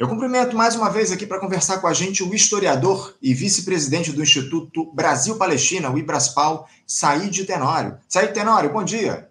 Eu 0.00 0.08
cumprimento 0.08 0.56
mais 0.56 0.74
uma 0.74 0.88
vez 0.88 1.12
aqui 1.12 1.26
para 1.26 1.38
conversar 1.38 1.78
com 1.78 1.86
a 1.86 1.92
gente 1.92 2.22
o 2.22 2.34
historiador 2.34 3.14
e 3.20 3.34
vice-presidente 3.34 4.10
do 4.10 4.22
Instituto 4.22 4.90
Brasil-Palestina, 4.94 5.90
o 5.90 5.98
Ibraspal, 5.98 6.66
Said 6.86 7.44
Tenório. 7.44 7.98
Said 8.08 8.32
Tenório, 8.32 8.72
bom 8.72 8.82
dia. 8.82 9.28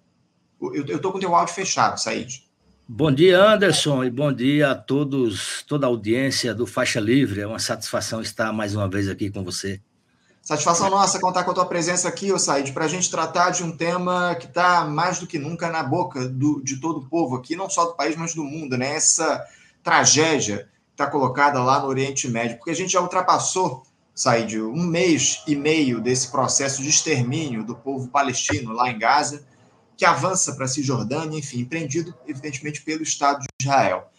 Eu 0.61 0.97
estou 0.97 1.11
com 1.11 1.17
o 1.17 1.21
teu 1.21 1.33
áudio 1.33 1.55
fechado, 1.55 1.99
Said. 1.99 2.47
Bom 2.87 3.11
dia, 3.11 3.43
Anderson, 3.43 4.03
e 4.03 4.11
bom 4.11 4.31
dia 4.31 4.69
a 4.69 4.75
todos, 4.75 5.63
toda 5.67 5.87
a 5.87 5.89
audiência 5.89 6.53
do 6.53 6.67
Faixa 6.67 6.99
Livre. 6.99 7.41
É 7.41 7.47
uma 7.47 7.57
satisfação 7.57 8.21
estar 8.21 8.53
mais 8.53 8.75
uma 8.75 8.87
vez 8.87 9.09
aqui 9.09 9.31
com 9.31 9.43
você. 9.43 9.81
Satisfação 10.43 10.87
nossa 10.91 11.19
contar 11.19 11.45
com 11.45 11.51
a 11.51 11.53
tua 11.55 11.65
presença 11.65 12.07
aqui, 12.07 12.31
ô 12.31 12.37
Said, 12.37 12.73
para 12.73 12.85
a 12.85 12.87
gente 12.87 13.09
tratar 13.09 13.49
de 13.49 13.63
um 13.63 13.75
tema 13.75 14.35
que 14.35 14.45
está 14.45 14.85
mais 14.85 15.17
do 15.17 15.25
que 15.25 15.39
nunca 15.39 15.67
na 15.71 15.81
boca 15.81 16.29
do, 16.29 16.61
de 16.61 16.77
todo 16.77 16.99
o 16.99 17.05
povo 17.09 17.35
aqui, 17.35 17.55
não 17.55 17.67
só 17.71 17.85
do 17.85 17.95
país, 17.95 18.15
mas 18.15 18.35
do 18.35 18.43
mundo, 18.43 18.77
né? 18.77 18.95
Essa 18.95 19.43
tragédia 19.83 20.69
que 20.87 20.91
está 20.91 21.07
colocada 21.07 21.61
lá 21.63 21.79
no 21.79 21.87
Oriente 21.87 22.27
Médio, 22.27 22.57
porque 22.57 22.71
a 22.71 22.75
gente 22.75 22.91
já 22.91 23.01
ultrapassou, 23.01 23.83
Said, 24.13 24.59
um 24.59 24.83
mês 24.83 25.41
e 25.47 25.55
meio 25.55 26.01
desse 26.01 26.29
processo 26.29 26.81
de 26.81 26.89
extermínio 26.89 27.63
do 27.63 27.75
povo 27.75 28.09
palestino 28.09 28.73
lá 28.73 28.89
em 28.89 28.99
Gaza, 28.99 29.45
que 29.95 30.03
avança 30.03 30.53
para 30.55 30.65
a 30.65 30.67
Cisjordânia, 30.67 31.39
enfim, 31.39 31.59
empreendido, 31.59 32.13
evidentemente, 32.27 32.81
pelo 32.81 33.03
Estado 33.03 33.39
de 33.39 33.47
Israel. 33.61 34.09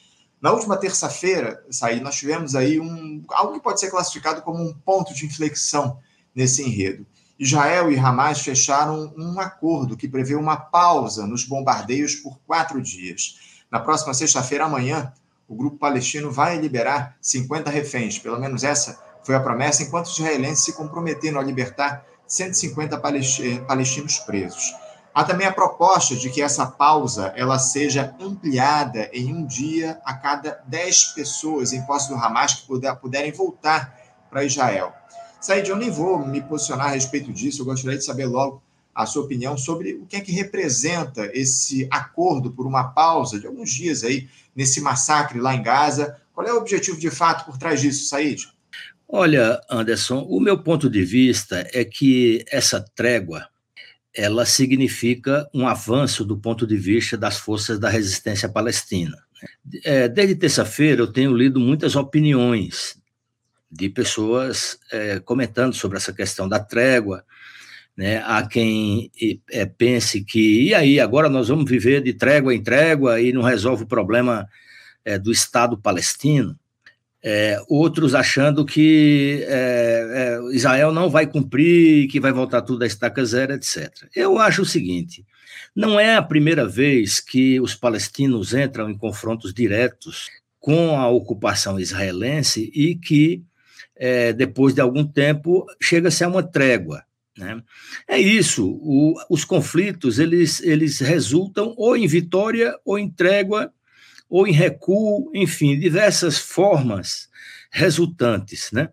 Na 0.41 0.53
última 0.53 0.77
terça-feira, 0.79 1.63
Said, 1.71 2.03
nós 2.03 2.17
tivemos 2.17 2.55
aí 2.55 2.81
um, 2.81 3.23
algo 3.29 3.55
que 3.55 3.61
pode 3.61 3.79
ser 3.79 3.91
classificado 3.91 4.41
como 4.41 4.63
um 4.63 4.73
ponto 4.73 5.13
de 5.13 5.27
inflexão 5.27 5.99
nesse 6.35 6.63
enredo. 6.63 7.07
Israel 7.39 7.91
e 7.91 7.99
Hamas 7.99 8.41
fecharam 8.41 9.15
um 9.17 9.41
acordo 9.41 9.97
que 9.97 10.09
prevê 10.09 10.35
uma 10.35 10.57
pausa 10.57 11.27
nos 11.27 11.45
bombardeios 11.45 12.15
por 12.15 12.39
quatro 12.47 12.81
dias. 12.83 13.39
Na 13.71 13.81
próxima 13.81 14.13
sexta-feira, 14.13 14.65
amanhã, 14.65 15.13
o 15.51 15.57
grupo 15.57 15.79
palestino 15.79 16.31
vai 16.31 16.57
liberar 16.57 17.17
50 17.21 17.69
reféns. 17.71 18.17
Pelo 18.21 18.39
menos 18.39 18.63
essa 18.63 18.97
foi 19.25 19.35
a 19.35 19.41
promessa, 19.41 19.83
enquanto 19.83 20.07
os 20.07 20.17
israelenses 20.17 20.65
se 20.65 20.73
comprometeram 20.75 21.41
a 21.41 21.43
libertar 21.43 22.07
150 22.25 22.97
palestinos 23.67 24.19
presos. 24.21 24.73
Há 25.13 25.25
também 25.25 25.49
a 25.49 25.53
proposta 25.53 26.15
de 26.15 26.31
que 26.31 26.41
essa 26.41 26.65
pausa 26.67 27.33
ela 27.35 27.59
seja 27.59 28.15
ampliada 28.21 29.11
em 29.13 29.35
um 29.35 29.45
dia 29.45 30.01
a 30.05 30.15
cada 30.15 30.63
10 30.69 31.07
pessoas 31.15 31.73
em 31.73 31.83
posse 31.83 32.09
do 32.09 32.15
Hamas 32.15 32.55
que 32.55 32.67
puder, 32.69 32.95
puderem 32.95 33.33
voltar 33.33 33.93
para 34.31 34.45
Israel. 34.45 34.93
Said, 35.41 35.69
eu 35.69 35.75
nem 35.75 35.91
vou 35.91 36.25
me 36.25 36.41
posicionar 36.41 36.87
a 36.87 36.91
respeito 36.91 37.33
disso, 37.33 37.63
eu 37.63 37.67
gostaria 37.67 37.99
de 37.99 38.05
saber 38.05 38.27
logo 38.27 38.63
a 39.03 39.07
sua 39.07 39.25
opinião 39.25 39.57
sobre 39.57 39.95
o 39.95 40.07
que 40.07 40.17
é 40.17 40.21
que 40.21 40.33
representa 40.33 41.31
esse 41.33 41.87
acordo 41.91 42.51
por 42.51 42.67
uma 42.67 42.85
pausa 42.85 43.39
de 43.39 43.47
alguns 43.47 43.71
dias 43.71 44.05
aí 44.05 44.29
nesse 44.55 44.81
massacre 44.81 45.41
lá 45.41 45.55
em 45.55 45.63
Gaza. 45.63 46.17
Qual 46.33 46.47
é 46.47 46.53
o 46.53 46.59
objetivo 46.59 46.99
de 46.99 47.11
fato 47.11 47.45
por 47.45 47.59
trás 47.59 47.81
disso, 47.81 48.07
Said? 48.07 48.49
Olha, 49.09 49.61
Anderson, 49.69 50.21
o 50.29 50.39
meu 50.39 50.63
ponto 50.63 50.89
de 50.89 51.05
vista 51.05 51.69
é 51.73 51.85
que 51.85 52.45
essa 52.51 52.81
trégua 52.95 53.49
ela 54.15 54.45
significa 54.45 55.49
um 55.55 55.67
avanço 55.67 56.25
do 56.25 56.37
ponto 56.37 56.67
de 56.67 56.77
vista 56.77 57.17
das 57.17 57.39
forças 57.39 57.79
da 57.79 57.89
resistência 57.89 58.49
palestina. 58.49 59.17
É, 59.85 60.09
desde 60.09 60.35
terça-feira 60.35 61.03
eu 61.03 61.13
tenho 61.13 61.35
lido 61.35 61.59
muitas 61.59 61.97
opiniões 61.97 62.99
de 63.71 63.89
pessoas 63.89 64.79
é, 64.91 65.21
comentando 65.21 65.73
sobre 65.75 65.97
essa 65.97 66.13
questão 66.13 66.49
da 66.49 66.59
trégua, 66.59 67.25
né? 68.01 68.23
Há 68.25 68.49
quem 68.49 69.13
é, 69.51 69.67
pense 69.67 70.25
que, 70.25 70.69
e 70.69 70.75
aí, 70.75 70.99
agora 70.99 71.29
nós 71.29 71.49
vamos 71.49 71.71
viver 71.71 72.03
de 72.03 72.15
trégua 72.15 72.55
em 72.55 72.63
trégua 72.63 73.21
e 73.21 73.31
não 73.31 73.43
resolve 73.43 73.83
o 73.85 73.87
problema 73.87 74.49
é, 75.05 75.19
do 75.19 75.31
Estado 75.31 75.77
palestino. 75.77 76.59
É, 77.23 77.61
outros 77.69 78.15
achando 78.15 78.65
que 78.65 79.45
é, 79.47 80.39
é, 80.51 80.57
Israel 80.57 80.91
não 80.93 81.11
vai 81.11 81.27
cumprir, 81.27 82.09
que 82.09 82.19
vai 82.19 82.33
voltar 82.33 82.63
tudo 82.63 82.85
à 82.85 82.87
estaca 82.87 83.23
zero, 83.23 83.53
etc. 83.53 83.93
Eu 84.17 84.39
acho 84.39 84.63
o 84.63 84.67
seguinte: 84.67 85.23
não 85.77 86.01
é 86.01 86.17
a 86.17 86.23
primeira 86.23 86.67
vez 86.67 87.21
que 87.21 87.61
os 87.61 87.75
palestinos 87.75 88.55
entram 88.55 88.89
em 88.89 88.97
confrontos 88.97 89.53
diretos 89.53 90.31
com 90.59 90.99
a 90.99 91.07
ocupação 91.07 91.79
israelense 91.79 92.73
e 92.75 92.95
que, 92.95 93.43
é, 93.95 94.33
depois 94.33 94.73
de 94.73 94.81
algum 94.81 95.05
tempo, 95.05 95.67
chega-se 95.79 96.25
a 96.25 96.29
uma 96.29 96.43
trégua. 96.43 97.05
Né? 97.41 97.63
É 98.07 98.19
isso, 98.19 98.79
o, 98.83 99.15
os 99.31 99.45
conflitos 99.45 100.19
eles, 100.19 100.61
eles 100.63 101.01
resultam 101.01 101.75
ou 101.77 101.97
em 101.97 102.07
vitória 102.07 102.79
ou 102.85 102.99
em 102.99 103.11
trégua 103.11 103.73
ou 104.29 104.47
em 104.47 104.53
recuo, 104.53 105.31
enfim, 105.35 105.79
diversas 105.79 106.39
formas 106.39 107.29
resultantes. 107.73 108.71
Né? 108.73 108.91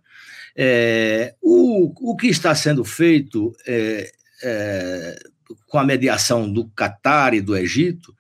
É, 0.55 1.35
o, 1.41 2.11
o 2.11 2.15
que 2.15 2.27
está 2.27 2.55
sendo 2.55 2.85
feito 2.85 3.53
é, 3.67 4.09
é, 4.41 5.19
com 5.67 5.77
a 5.77 5.83
mediação 5.83 6.51
do 6.51 6.69
Catar 6.69 7.33
e 7.33 7.41
do 7.41 7.55
Egito 7.55 8.15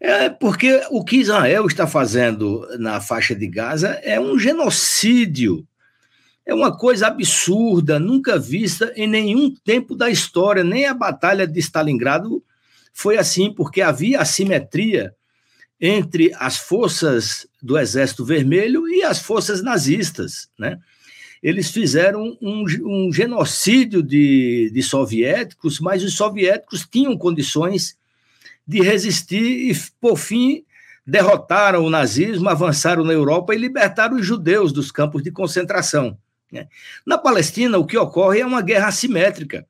é 0.00 0.28
porque 0.28 0.80
o 0.90 1.04
que 1.04 1.16
Israel 1.16 1.66
está 1.66 1.86
fazendo 1.86 2.66
na 2.78 3.00
faixa 3.00 3.34
de 3.34 3.48
Gaza 3.48 4.00
é 4.02 4.20
um 4.20 4.38
genocídio. 4.38 5.66
É 6.46 6.54
uma 6.54 6.76
coisa 6.76 7.08
absurda, 7.08 7.98
nunca 7.98 8.38
vista 8.38 8.92
em 8.94 9.08
nenhum 9.08 9.52
tempo 9.52 9.96
da 9.96 10.08
história. 10.08 10.62
Nem 10.62 10.86
a 10.86 10.94
Batalha 10.94 11.44
de 11.44 11.58
Stalingrado 11.58 12.40
foi 12.92 13.18
assim, 13.18 13.52
porque 13.52 13.82
havia 13.82 14.20
assimetria 14.20 15.12
entre 15.80 16.32
as 16.38 16.56
forças 16.56 17.48
do 17.60 17.76
Exército 17.76 18.24
Vermelho 18.24 18.88
e 18.88 19.02
as 19.02 19.20
forças 19.20 19.60
nazistas, 19.60 20.48
né? 20.56 20.78
Eles 21.42 21.70
fizeram 21.70 22.38
um, 22.40 22.64
um 22.84 23.12
genocídio 23.12 24.02
de, 24.02 24.70
de 24.72 24.82
soviéticos, 24.82 25.80
mas 25.80 26.02
os 26.02 26.14
soviéticos 26.14 26.86
tinham 26.90 27.18
condições 27.18 27.96
de 28.66 28.80
resistir 28.80 29.70
e, 29.70 29.76
por 30.00 30.16
fim, 30.16 30.64
derrotaram 31.06 31.84
o 31.84 31.90
nazismo, 31.90 32.48
avançaram 32.48 33.04
na 33.04 33.12
Europa 33.12 33.54
e 33.54 33.58
libertaram 33.58 34.16
os 34.16 34.24
judeus 34.24 34.72
dos 34.72 34.90
campos 34.90 35.22
de 35.22 35.30
concentração. 35.30 36.16
Né? 36.50 36.68
Na 37.04 37.18
Palestina, 37.18 37.78
o 37.78 37.86
que 37.86 37.96
ocorre 37.96 38.40
é 38.40 38.46
uma 38.46 38.62
guerra 38.62 38.88
assimétrica. 38.88 39.66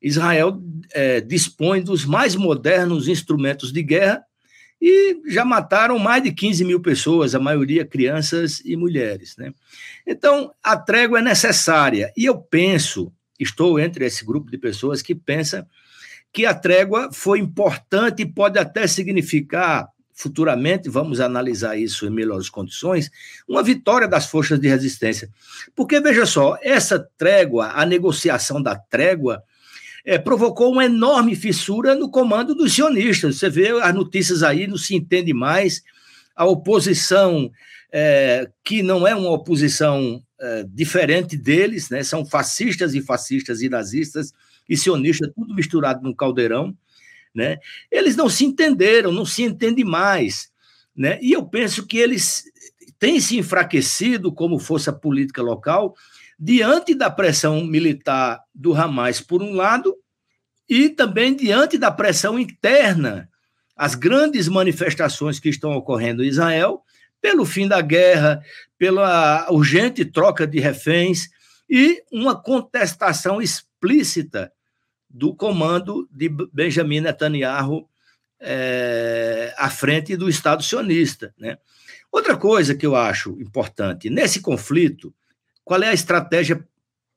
Israel 0.00 0.62
é, 0.92 1.20
dispõe 1.20 1.82
dos 1.82 2.04
mais 2.04 2.36
modernos 2.36 3.08
instrumentos 3.08 3.72
de 3.72 3.82
guerra 3.82 4.22
e 4.80 5.20
já 5.26 5.44
mataram 5.44 5.98
mais 5.98 6.22
de 6.22 6.32
15 6.32 6.64
mil 6.64 6.80
pessoas, 6.80 7.34
a 7.34 7.40
maioria 7.40 7.84
crianças 7.84 8.62
e 8.64 8.76
mulheres. 8.76 9.36
Né? 9.36 9.52
Então, 10.06 10.52
a 10.62 10.76
trégua 10.76 11.18
é 11.18 11.22
necessária. 11.22 12.12
E 12.16 12.24
eu 12.24 12.38
penso, 12.38 13.12
estou 13.38 13.80
entre 13.80 14.04
esse 14.06 14.24
grupo 14.24 14.50
de 14.50 14.58
pessoas 14.58 15.02
que 15.02 15.14
pensa 15.14 15.66
que 16.32 16.46
a 16.46 16.54
trégua 16.54 17.10
foi 17.12 17.40
importante 17.40 18.22
e 18.22 18.26
pode 18.26 18.58
até 18.58 18.86
significar 18.86 19.88
futuramente, 20.18 20.88
vamos 20.88 21.20
analisar 21.20 21.78
isso 21.78 22.04
em 22.04 22.10
melhores 22.10 22.50
condições, 22.50 23.08
uma 23.46 23.62
vitória 23.62 24.08
das 24.08 24.26
forças 24.26 24.58
de 24.58 24.66
resistência. 24.66 25.30
Porque, 25.76 26.00
veja 26.00 26.26
só, 26.26 26.58
essa 26.60 26.98
trégua, 27.16 27.70
a 27.72 27.86
negociação 27.86 28.60
da 28.60 28.74
trégua, 28.74 29.40
é, 30.04 30.18
provocou 30.18 30.72
uma 30.72 30.84
enorme 30.84 31.36
fissura 31.36 31.94
no 31.94 32.10
comando 32.10 32.52
dos 32.52 32.72
sionistas. 32.72 33.36
Você 33.36 33.48
vê 33.48 33.68
as 33.80 33.94
notícias 33.94 34.42
aí, 34.42 34.66
não 34.66 34.76
se 34.76 34.96
entende 34.96 35.32
mais. 35.32 35.82
A 36.34 36.44
oposição, 36.44 37.48
é, 37.92 38.50
que 38.64 38.82
não 38.82 39.06
é 39.06 39.14
uma 39.14 39.30
oposição 39.30 40.20
é, 40.40 40.64
diferente 40.68 41.36
deles, 41.36 41.90
né? 41.90 42.02
são 42.02 42.26
fascistas 42.26 42.92
e 42.92 43.00
fascistas 43.00 43.62
e 43.62 43.68
nazistas 43.68 44.32
e 44.68 44.76
sionistas, 44.76 45.30
tudo 45.32 45.54
misturado 45.54 46.02
num 46.02 46.12
caldeirão. 46.14 46.74
Né? 47.34 47.58
Eles 47.90 48.16
não 48.16 48.28
se 48.28 48.44
entenderam, 48.44 49.12
não 49.12 49.24
se 49.24 49.42
entende 49.42 49.84
mais. 49.84 50.50
Né? 50.96 51.18
E 51.22 51.32
eu 51.32 51.44
penso 51.46 51.86
que 51.86 51.98
eles 51.98 52.44
têm 52.98 53.20
se 53.20 53.38
enfraquecido 53.38 54.32
como 54.32 54.58
força 54.58 54.92
política 54.92 55.42
local 55.42 55.94
diante 56.38 56.94
da 56.94 57.10
pressão 57.10 57.64
militar 57.64 58.40
do 58.54 58.74
Hamas, 58.74 59.20
por 59.20 59.42
um 59.42 59.52
lado, 59.54 59.96
e 60.68 60.88
também 60.88 61.34
diante 61.34 61.76
da 61.76 61.90
pressão 61.90 62.38
interna, 62.38 63.28
as 63.76 63.94
grandes 63.94 64.48
manifestações 64.48 65.40
que 65.40 65.48
estão 65.48 65.72
ocorrendo 65.72 66.22
em 66.22 66.28
Israel, 66.28 66.82
pelo 67.20 67.44
fim 67.44 67.66
da 67.66 67.80
guerra, 67.80 68.42
pela 68.76 69.50
urgente 69.50 70.04
troca 70.04 70.46
de 70.46 70.60
reféns 70.60 71.28
e 71.68 72.02
uma 72.12 72.40
contestação 72.40 73.42
explícita 73.42 74.52
do 75.08 75.34
comando 75.34 76.08
de 76.10 76.28
Benjamin 76.52 77.00
Netanyahu 77.00 77.88
é, 78.40 79.54
à 79.56 79.70
frente 79.70 80.16
do 80.16 80.28
Estado 80.28 80.62
sionista. 80.62 81.34
Né? 81.38 81.58
Outra 82.10 82.36
coisa 82.36 82.74
que 82.74 82.86
eu 82.86 82.94
acho 82.94 83.40
importante, 83.40 84.08
nesse 84.10 84.40
conflito, 84.40 85.14
qual 85.64 85.82
é 85.82 85.88
a 85.88 85.94
estratégia 85.94 86.66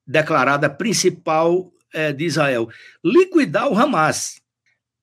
declarada 0.06 0.70
principal 0.70 1.72
é, 1.94 2.12
de 2.12 2.26
Israel? 2.26 2.70
Liquidar 3.04 3.70
o 3.70 3.78
Hamas. 3.78 4.42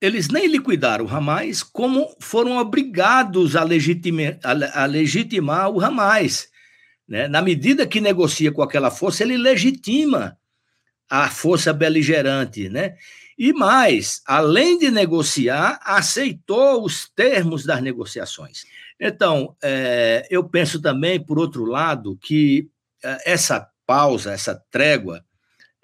eles 0.00 0.28
nem 0.28 0.46
liquidaram 0.46 1.04
o 1.04 1.08
Hamas, 1.08 1.62
como 1.62 2.14
foram 2.20 2.56
obrigados 2.58 3.56
a, 3.56 3.62
a, 3.62 4.82
a 4.82 4.86
legitimar 4.86 5.70
o 5.70 5.80
Hamas. 5.80 6.48
Né? 7.06 7.26
Na 7.26 7.40
medida 7.40 7.86
que 7.86 8.00
negocia 8.00 8.52
com 8.52 8.62
aquela 8.62 8.90
força, 8.90 9.22
ele 9.22 9.36
legitima 9.36 10.36
a 11.08 11.28
força 11.28 11.72
beligerante. 11.72 12.68
Né? 12.68 12.96
E 13.38 13.52
mais, 13.52 14.20
além 14.26 14.78
de 14.78 14.90
negociar, 14.90 15.80
aceitou 15.84 16.84
os 16.84 17.08
termos 17.08 17.64
das 17.64 17.80
negociações. 17.80 18.64
Então, 19.00 19.56
é, 19.62 20.26
eu 20.28 20.42
penso 20.42 20.80
também, 20.82 21.20
por 21.20 21.38
outro 21.38 21.64
lado, 21.64 22.18
que 22.20 22.68
é, 23.02 23.32
essa 23.32 23.68
pausa, 23.86 24.32
essa 24.32 24.60
trégua, 24.70 25.24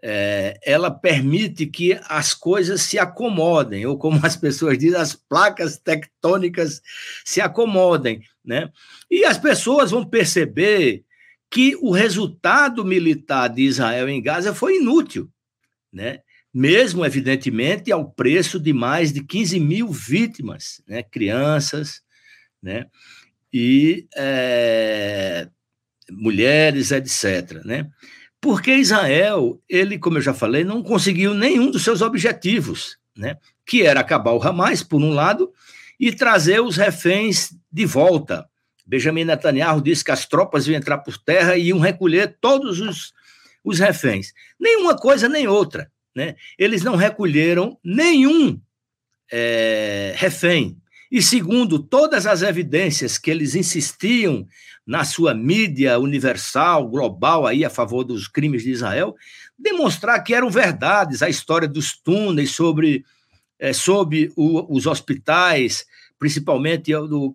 é, 0.03 0.59
ela 0.63 0.91
permite 0.91 1.65
que 1.65 1.99
as 2.09 2.35
coisas 2.35 2.83
se 2.83 2.99
acomodem, 2.99 3.87
ou 3.87 3.97
como 3.97 4.21
as 4.27 4.37
pessoas 4.37 4.77
dizem, 4.77 5.01
as 5.01 5.15
placas 5.15 5.79
tectônicas 5.79 6.83
se 7.25 7.41
acomodem, 7.41 8.23
né? 8.45 8.71
E 9.11 9.25
as 9.25 9.39
pessoas 9.39 9.93
vão 9.93 10.05
perceber 10.05 11.05
que 11.55 11.77
o 11.81 11.93
resultado 11.93 12.85
militar 12.85 13.47
de 13.47 13.63
Israel 13.63 14.09
em 14.09 14.21
Gaza 14.21 14.53
foi 14.53 14.79
inútil, 14.79 15.31
né? 15.93 16.19
Mesmo, 16.53 17.07
evidentemente, 17.07 17.93
ao 17.93 18.11
preço 18.11 18.59
de 18.59 18.73
mais 18.73 19.13
de 19.13 19.23
15 19.23 19.61
mil 19.61 19.89
vítimas, 19.93 20.83
né? 20.85 21.05
Crianças, 21.05 22.03
né? 22.61 22.87
E 23.53 24.09
é, 24.17 25.49
mulheres, 26.11 26.91
etc., 26.91 27.65
né? 27.65 27.89
porque 28.41 28.75
Israel, 28.75 29.63
ele, 29.69 29.97
como 29.97 30.19
eu 30.19 30.23
já 30.23 30.35
falei, 30.35 30.65
não 30.65 30.83
conseguiu 30.83 31.33
nenhum 31.35 31.71
dos 31.71 31.85
seus 31.85 32.03
objetivos, 32.03 32.99
né? 33.17 33.39
que 33.65 33.83
era 33.83 34.01
acabar 34.01 34.33
o 34.33 34.43
Hamas, 34.43 34.83
por 34.83 35.01
um 35.01 35.15
lado, 35.15 35.53
e 36.01 36.13
trazer 36.13 36.61
os 36.61 36.77
reféns 36.77 37.57
de 37.73 37.87
volta. 37.87 38.45
Benjamin 38.87 39.25
Netanyahu 39.25 39.81
disse 39.81 40.05
que 40.05 40.11
as 40.11 40.27
tropas 40.27 40.67
iam 40.67 40.77
entrar 40.77 40.99
por 40.99 41.17
terra 41.17 41.57
e 41.57 41.69
iam 41.69 41.79
recolher 41.79 42.37
todos 42.41 42.81
os, 42.81 43.13
os 43.65 43.79
reféns. 43.79 44.33
Nenhuma 44.61 44.97
coisa 44.97 45.29
nem 45.29 45.47
outra. 45.47 45.91
Né? 46.15 46.37
Eles 46.59 46.83
não 46.83 46.97
recolheram 46.97 47.79
nenhum 47.83 48.61
é, 49.33 50.15
refém. 50.17 50.77
E 51.11 51.23
segundo 51.23 51.79
todas 51.79 52.27
as 52.27 52.43
evidências 52.43 53.19
que 53.19 53.31
eles 53.31 53.55
insistiam 53.55 54.47
na 54.87 55.05
sua 55.05 55.35
mídia 55.35 55.99
universal, 55.99 56.89
global, 56.89 57.47
aí 57.47 57.65
a 57.65 57.71
favor 57.71 58.05
dos 58.05 58.29
crimes 58.29 58.63
de 58.63 58.71
Israel, 58.71 59.15
demonstrar 59.59 60.23
que 60.23 60.35
eram 60.35 60.51
verdades 60.51 61.23
a 61.23 61.29
história 61.29 61.67
dos 61.67 61.97
túneis 61.97 62.51
sobre, 62.51 63.05
é, 63.59 63.73
sobre 63.73 64.33
o, 64.37 64.77
os 64.77 64.87
hospitais, 64.87 65.87
principalmente 66.25 66.91
do, 66.91 67.35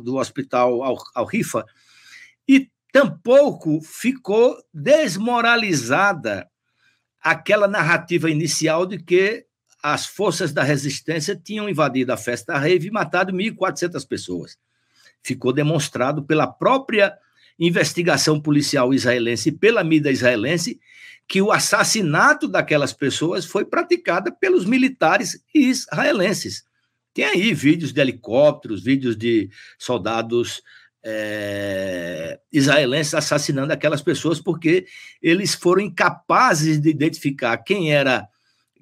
do 0.00 0.14
hospital 0.14 1.02
Al-Rifa, 1.12 1.66
e 2.46 2.70
tampouco 2.92 3.80
ficou 3.82 4.56
desmoralizada 4.72 6.48
aquela 7.20 7.66
narrativa 7.66 8.30
inicial 8.30 8.86
de 8.86 9.02
que 9.02 9.44
as 9.82 10.06
forças 10.06 10.52
da 10.52 10.62
resistência 10.62 11.34
tinham 11.34 11.68
invadido 11.68 12.12
a 12.12 12.16
festa 12.16 12.56
rave 12.56 12.86
e 12.86 12.92
matado 12.92 13.32
1.400 13.32 14.06
pessoas 14.06 14.56
ficou 15.20 15.52
demonstrado 15.52 16.22
pela 16.22 16.46
própria 16.46 17.12
investigação 17.58 18.40
policial 18.40 18.94
israelense 18.94 19.48
e 19.48 19.52
pela 19.52 19.82
mídia 19.82 20.10
israelense 20.10 20.78
que 21.26 21.42
o 21.42 21.50
assassinato 21.50 22.46
daquelas 22.46 22.92
pessoas 22.92 23.44
foi 23.44 23.64
praticado 23.64 24.32
pelos 24.36 24.64
militares 24.64 25.44
israelenses. 25.52 26.67
Tem 27.18 27.24
aí 27.24 27.52
vídeos 27.52 27.92
de 27.92 28.00
helicópteros, 28.00 28.80
vídeos 28.80 29.16
de 29.16 29.50
soldados 29.76 30.62
é, 31.04 32.38
israelenses 32.52 33.12
assassinando 33.12 33.72
aquelas 33.72 34.00
pessoas 34.00 34.40
porque 34.40 34.86
eles 35.20 35.52
foram 35.52 35.82
incapazes 35.82 36.80
de 36.80 36.88
identificar 36.88 37.56
quem 37.56 37.92
era 37.92 38.28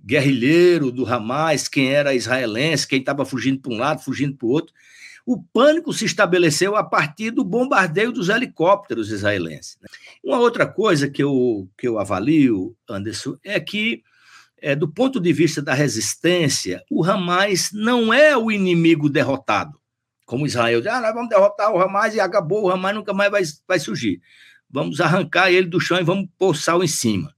guerrilheiro 0.05 0.93
do 0.93 1.07
Hamas, 1.07 1.67
quem 1.67 1.95
era 1.95 2.15
israelense, 2.15 2.87
quem 2.87 3.01
estava 3.01 3.25
fugindo 3.25 3.59
para 3.59 3.73
um 3.73 3.79
lado, 3.79 4.03
fugindo 4.03 4.37
para 4.37 4.47
o 4.47 4.51
outro. 4.51 4.75
O 5.25 5.43
pânico 5.43 5.91
se 5.95 6.05
estabeleceu 6.05 6.77
a 6.77 6.85
partir 6.85 7.31
do 7.31 7.43
bombardeio 7.43 8.13
dos 8.13 8.29
helicópteros 8.29 9.11
israelenses. 9.11 9.79
Né? 9.81 9.89
Uma 10.23 10.39
outra 10.41 10.67
coisa 10.67 11.09
que 11.09 11.23
eu, 11.23 11.67
que 11.75 11.89
eu 11.89 11.99
avalio, 11.99 12.77
Anderson, 12.87 13.39
é 13.43 13.59
que, 13.59 14.03
é, 14.61 14.75
do 14.75 14.89
ponto 14.89 15.21
de 15.21 15.33
vista 15.33 15.61
da 15.61 15.75
resistência, 15.75 16.83
o 16.91 17.05
Hamas 17.05 17.71
não 17.73 18.13
é 18.13 18.37
o 18.37 18.51
inimigo 18.51 19.09
derrotado. 19.09 19.79
Como 20.25 20.47
Israel 20.47 20.81
diz, 20.81 20.91
ah, 20.91 21.01
nós 21.01 21.15
vamos 21.15 21.29
derrotar 21.29 21.73
o 21.73 21.81
Hamas 21.81 22.15
e 22.15 22.21
acabou, 22.21 22.65
o 22.65 22.71
Hamas 22.71 22.95
nunca 22.95 23.13
mais 23.13 23.31
vai, 23.31 23.43
vai 23.69 23.79
surgir. 23.79 24.21
Vamos 24.69 25.01
arrancar 25.01 25.51
ele 25.51 25.69
do 25.69 25.81
chão 25.81 25.99
e 25.99 26.05
vamos 26.05 26.29
pôr 26.37 26.57
sal 26.57 26.83
em 26.83 26.89
cima. 26.89 27.35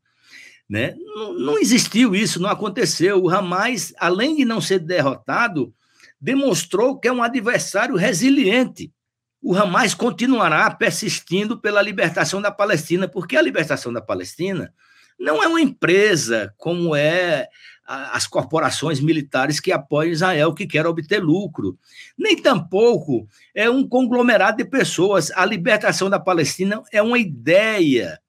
Né? 0.68 0.94
Não, 1.14 1.32
não 1.34 1.58
existiu 1.58 2.14
isso, 2.14 2.40
não 2.40 2.48
aconteceu. 2.48 3.22
O 3.22 3.28
Hamas, 3.28 3.92
além 3.98 4.36
de 4.36 4.44
não 4.44 4.60
ser 4.60 4.78
derrotado, 4.78 5.74
demonstrou 6.20 6.98
que 6.98 7.08
é 7.08 7.12
um 7.12 7.22
adversário 7.22 7.96
resiliente. 7.96 8.92
O 9.40 9.54
Hamas 9.54 9.94
continuará 9.94 10.70
persistindo 10.70 11.58
pela 11.58 11.80
libertação 11.80 12.40
da 12.40 12.50
Palestina, 12.50 13.06
porque 13.06 13.36
a 13.36 13.42
libertação 13.42 13.92
da 13.92 14.00
Palestina 14.00 14.72
não 15.18 15.42
é 15.42 15.48
uma 15.48 15.60
empresa 15.60 16.54
como 16.56 16.94
é 16.94 17.48
as 17.84 18.26
corporações 18.26 19.00
militares 19.00 19.58
que 19.58 19.72
apoiam 19.72 20.12
Israel, 20.12 20.52
que 20.52 20.66
querem 20.66 20.90
obter 20.90 21.22
lucro. 21.22 21.78
Nem 22.18 22.36
tampouco 22.36 23.26
é 23.54 23.70
um 23.70 23.88
conglomerado 23.88 24.58
de 24.58 24.64
pessoas. 24.66 25.30
A 25.30 25.46
libertação 25.46 26.10
da 26.10 26.20
Palestina 26.20 26.82
é 26.92 27.00
uma 27.00 27.18
ideia, 27.18 28.20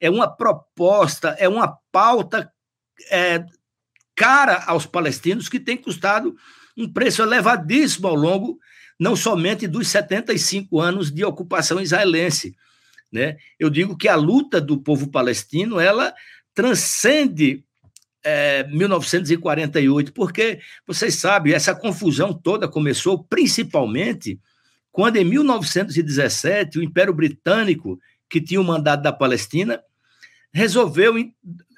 é 0.00 0.08
uma 0.08 0.28
proposta, 0.28 1.30
é 1.40 1.48
uma 1.48 1.76
pauta 1.90 2.52
é, 3.10 3.44
cara 4.14 4.62
aos 4.66 4.86
palestinos 4.86 5.48
que 5.48 5.58
tem 5.58 5.76
custado 5.76 6.36
um 6.76 6.90
preço 6.90 7.20
elevadíssimo 7.20 8.06
ao 8.06 8.14
longo 8.14 8.60
não 8.98 9.16
somente 9.16 9.66
dos 9.66 9.88
75 9.88 10.78
anos 10.78 11.10
de 11.10 11.24
ocupação 11.24 11.80
israelense. 11.80 12.54
Né? 13.12 13.36
Eu 13.58 13.68
digo 13.70 13.96
que 13.96 14.08
a 14.08 14.16
luta 14.16 14.60
do 14.60 14.78
povo 14.78 15.10
palestino 15.10 15.80
ela 15.80 16.14
transcende 16.54 17.64
é, 18.22 18.64
1948, 18.68 20.12
porque 20.12 20.60
vocês 20.86 21.14
sabem, 21.14 21.54
essa 21.54 21.74
confusão 21.74 22.32
toda 22.32 22.68
começou 22.68 23.24
principalmente 23.24 24.38
quando, 24.92 25.16
em 25.16 25.24
1917, 25.24 26.78
o 26.78 26.82
Império 26.82 27.14
Britânico, 27.14 27.98
que 28.28 28.40
tinha 28.40 28.60
o 28.60 28.64
mandado 28.64 29.02
da 29.02 29.12
Palestina, 29.12 29.80
resolveu 30.52 31.14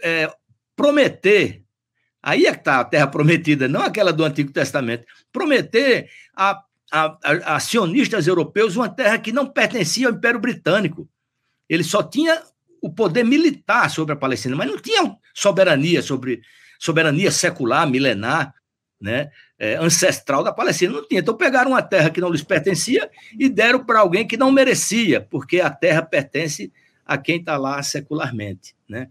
é, 0.03 0.31
prometer 0.75 1.62
Aí 2.23 2.47
é 2.47 2.53
que 2.53 2.59
está 2.59 2.79
a 2.79 2.85
terra 2.85 3.07
prometida, 3.09 3.67
não 3.67 3.83
aquela 3.83 4.12
do 4.12 4.25
Antigo 4.25 4.53
Testamento. 4.53 5.07
Prometer 5.33 6.09
a, 6.37 6.62
a, 6.93 7.19
a, 7.25 7.57
a 7.57 7.61
sionistas 7.61 8.27
europeus 8.27 8.77
uma 8.77 8.89
terra 8.89 9.19
que 9.19 9.33
não 9.33 9.47
pertencia 9.47 10.07
ao 10.07 10.15
Império 10.15 10.39
Britânico. 10.39 11.09
Ele 11.73 11.83
só 11.83 12.02
tinha 12.02 12.43
o 12.83 12.93
poder 12.93 13.25
militar 13.25 13.88
sobre 13.88 14.12
a 14.12 14.17
Palestina, 14.17 14.55
mas 14.55 14.69
não 14.69 14.76
tinha 14.76 15.17
soberania 15.33 16.02
sobre 16.02 16.43
soberania 16.79 17.31
secular, 17.31 17.88
milenar, 17.88 18.52
né, 19.00 19.31
é, 19.59 19.76
ancestral 19.76 20.45
da 20.45 20.52
Palestina. 20.52 20.93
Não 20.93 21.09
tinha. 21.09 21.21
Então 21.21 21.35
pegaram 21.35 21.71
uma 21.71 21.83
terra 21.83 22.11
que 22.11 22.21
não 22.21 22.29
lhes 22.29 22.43
pertencia 22.43 23.11
e 23.38 23.49
deram 23.49 23.85
para 23.85 24.00
alguém 24.00 24.26
que 24.26 24.37
não 24.37 24.52
merecia, 24.52 25.21
porque 25.21 25.61
a 25.61 25.71
terra 25.71 26.02
pertence 26.02 26.71
a 27.07 27.17
quem 27.17 27.38
está 27.38 27.57
lá 27.57 27.83
secularmente. 27.83 28.75
Né? 28.87 29.09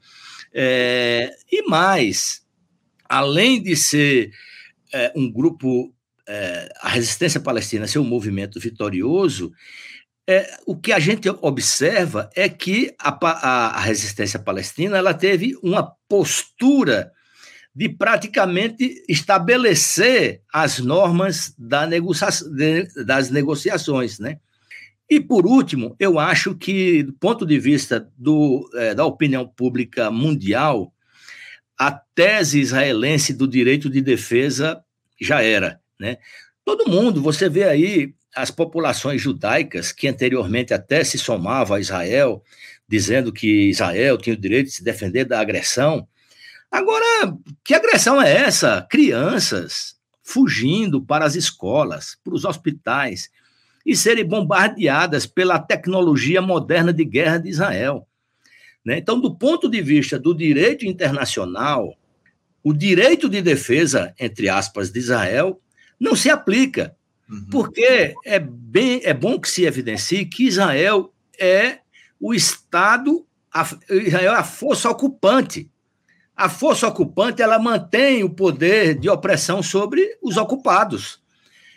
É, 0.54 1.34
e 1.52 1.64
mais, 1.68 2.46
além 3.10 3.60
de 3.64 3.76
ser 3.76 4.32
é, 4.94 5.12
um 5.16 5.32
grupo, 5.32 5.92
é, 6.28 6.70
a 6.80 6.90
resistência 6.90 7.40
palestina 7.40 7.88
ser 7.88 7.98
um 7.98 8.04
movimento 8.04 8.60
vitorioso, 8.60 9.52
é, 10.28 10.58
o 10.66 10.76
que 10.76 10.92
a 10.92 11.00
gente 11.00 11.30
observa 11.30 12.30
é 12.36 12.48
que 12.48 12.94
a, 13.00 13.10
a, 13.10 13.68
a, 13.78 13.80
resistência 13.80 14.40
palestina 14.40 14.98
ela 14.98 15.14
teve 15.14 15.58
uma 15.64 15.94
postura 16.08 17.12
de 17.74 17.90
praticamente 17.90 19.04
estabelecer 19.08 20.42
as 20.54 20.80
normas 20.80 21.54
da 21.58 21.88
negocia 21.88 22.28
de, 22.54 23.04
das 23.04 23.30
negociações, 23.30 24.20
né? 24.20 24.40
E 25.10 25.20
por 25.20 25.46
último, 25.46 25.96
eu 26.00 26.20
acho 26.20 26.56
que 26.56 27.04
do 27.04 27.14
ponto 27.14 27.46
de 27.46 27.60
vista 27.60 28.10
do, 28.18 28.70
é, 28.76 28.94
da 28.94 29.06
opinião 29.06 29.46
pública 29.46 30.10
mundial, 30.10 30.94
a 31.78 31.92
tese 31.92 32.60
israelense 32.60 33.34
do 33.34 33.48
direito 33.48 33.90
de 33.90 34.02
defesa 34.02 34.82
já 35.20 35.42
era, 35.42 35.82
né? 36.00 36.18
Todo 36.64 36.90
mundo, 36.90 37.22
você 37.22 37.50
vê 37.50 37.64
aí 37.64 38.14
as 38.36 38.50
populações 38.50 39.22
judaicas 39.22 39.92
que 39.92 40.08
anteriormente 40.08 40.74
até 40.74 41.04
se 41.04 41.18
somavam 41.18 41.78
a 41.78 41.80
Israel, 41.80 42.44
dizendo 42.88 43.32
que 43.32 43.70
Israel 43.70 44.18
tinha 44.18 44.36
o 44.36 44.40
direito 44.40 44.68
de 44.68 44.74
se 44.74 44.84
defender 44.84 45.26
da 45.26 45.40
agressão. 45.40 46.08
Agora, 46.72 47.36
que 47.64 47.74
agressão 47.74 48.22
é 48.22 48.32
essa? 48.32 48.86
Crianças, 48.90 49.96
fugindo 50.24 51.02
para 51.02 51.26
as 51.26 51.36
escolas, 51.36 52.18
para 52.24 52.34
os 52.34 52.46
hospitais 52.46 53.30
e 53.86 53.96
serem 53.96 54.26
bombardeadas 54.26 55.26
pela 55.26 55.60
tecnologia 55.60 56.42
moderna 56.42 56.94
de 56.94 57.04
guerra 57.04 57.38
de 57.40 57.50
Israel. 57.50 58.08
Né? 58.86 58.98
Então, 58.98 59.20
do 59.20 59.36
ponto 59.36 59.70
de 59.70 59.82
vista 59.82 60.18
do 60.18 60.34
direito 60.34 60.86
internacional, 60.86 61.96
o 62.64 62.74
direito 62.74 63.28
de 63.28 63.42
defesa, 63.42 64.14
entre 64.20 64.48
aspas, 64.48 64.92
de 64.92 65.00
Israel, 65.00 65.60
não 66.00 66.16
se 66.16 66.30
aplica, 66.30 66.96
uhum. 67.32 67.48
porque 67.50 68.14
é, 68.26 68.40
bem, 68.40 69.02
é 69.04 69.14
bom 69.14 69.40
que 69.40 69.50
se 69.50 69.64
evidencie 69.64 70.26
que 70.26 70.46
Israel 70.46 71.14
é 71.40 71.80
o 72.20 72.34
Estado, 72.34 73.26
Israel 73.90 74.34
é 74.34 74.38
a 74.38 74.44
força 74.44 74.90
ocupante. 74.90 75.70
A 76.36 76.50
força 76.50 76.88
ocupante 76.88 77.42
ela 77.42 77.60
mantém 77.60 78.24
o 78.24 78.30
poder 78.30 78.98
de 78.98 79.10
opressão 79.10 79.62
sobre 79.62 80.18
os 80.22 80.38
ocupados. 80.38 81.22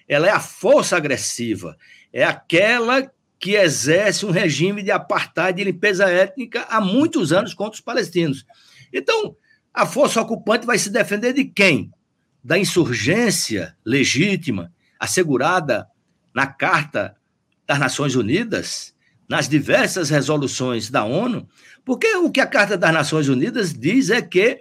Ela 0.08 0.26
é 0.26 0.30
a 0.30 0.40
força 0.40 0.96
agressiva, 0.96 1.76
é 2.12 2.24
aquela 2.24 3.10
que 3.38 3.56
exerce 3.56 4.24
um 4.24 4.30
regime 4.30 4.82
de 4.82 4.90
apartheid 4.90 5.60
e 5.60 5.64
limpeza 5.64 6.08
étnica 6.08 6.66
há 6.68 6.80
muitos 6.80 7.32
anos 7.32 7.52
contra 7.52 7.74
os 7.74 7.80
palestinos. 7.80 8.46
Então, 8.92 9.36
a 9.72 9.84
força 9.84 10.20
ocupante 10.20 10.64
vai 10.64 10.78
se 10.78 10.88
defender 10.88 11.32
de 11.32 11.44
quem? 11.44 11.90
Da 12.42 12.58
insurgência 12.58 13.76
legítima, 13.84 14.72
assegurada 15.04 15.86
na 16.34 16.46
Carta 16.46 17.16
das 17.66 17.78
Nações 17.78 18.14
Unidas, 18.16 18.94
nas 19.28 19.48
diversas 19.48 20.10
resoluções 20.10 20.90
da 20.90 21.04
ONU, 21.04 21.48
porque 21.84 22.14
o 22.16 22.30
que 22.30 22.40
a 22.40 22.46
Carta 22.46 22.76
das 22.76 22.92
Nações 22.92 23.28
Unidas 23.28 23.72
diz 23.72 24.10
é 24.10 24.20
que 24.20 24.60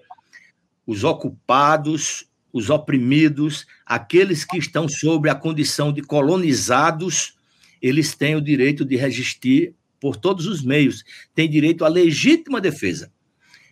os 0.86 1.04
ocupados, 1.04 2.26
os 2.52 2.70
oprimidos, 2.70 3.66
aqueles 3.86 4.46
que 4.46 4.58
estão 4.58 4.88
sob 4.88 5.30
a 5.30 5.36
condição 5.36 5.92
de 5.92 6.02
colonizados, 6.02 7.36
eles 7.82 8.14
têm 8.16 8.36
o 8.36 8.42
direito 8.42 8.86
de 8.86 8.96
resistir 8.96 9.74
por 10.00 10.18
todos 10.18 10.46
os 10.46 10.62
meios, 10.62 11.04
têm 11.34 11.50
direito 11.50 11.86
à 11.86 11.88
legítima 11.88 12.60
defesa. 12.60 13.12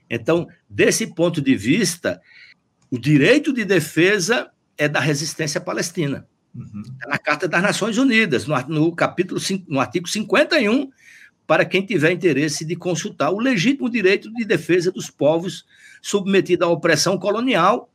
Então, 0.10 0.48
desse 0.70 1.08
ponto 1.08 1.42
de 1.42 1.56
vista, 1.56 2.22
o 2.90 2.98
direito 2.98 3.54
de 3.54 3.63
defesa 3.63 4.50
é 4.78 4.88
da 4.88 5.00
resistência 5.00 5.62
palestina. 5.62 6.28
Uhum. 6.53 6.84
Tá 7.00 7.08
na 7.08 7.17
Carta 7.17 7.48
das 7.48 7.62
Nações 7.62 7.98
Unidas, 7.98 8.46
no, 8.46 8.60
no 8.67 8.96
capítulo, 8.96 9.39
no 9.67 9.79
artigo 9.79 10.08
51, 10.08 10.91
para 11.48 11.65
quem 11.65 11.86
tiver 11.86 12.12
interesse 12.12 12.65
de 12.65 12.75
consultar 12.75 13.31
o 13.31 13.39
legítimo 13.39 13.89
direito 13.89 14.31
de 14.34 14.46
defesa 14.46 14.91
dos 14.91 15.10
povos 15.10 15.65
submetidos 16.01 16.67
à 16.67 16.70
opressão 16.70 17.17
colonial, 17.17 17.89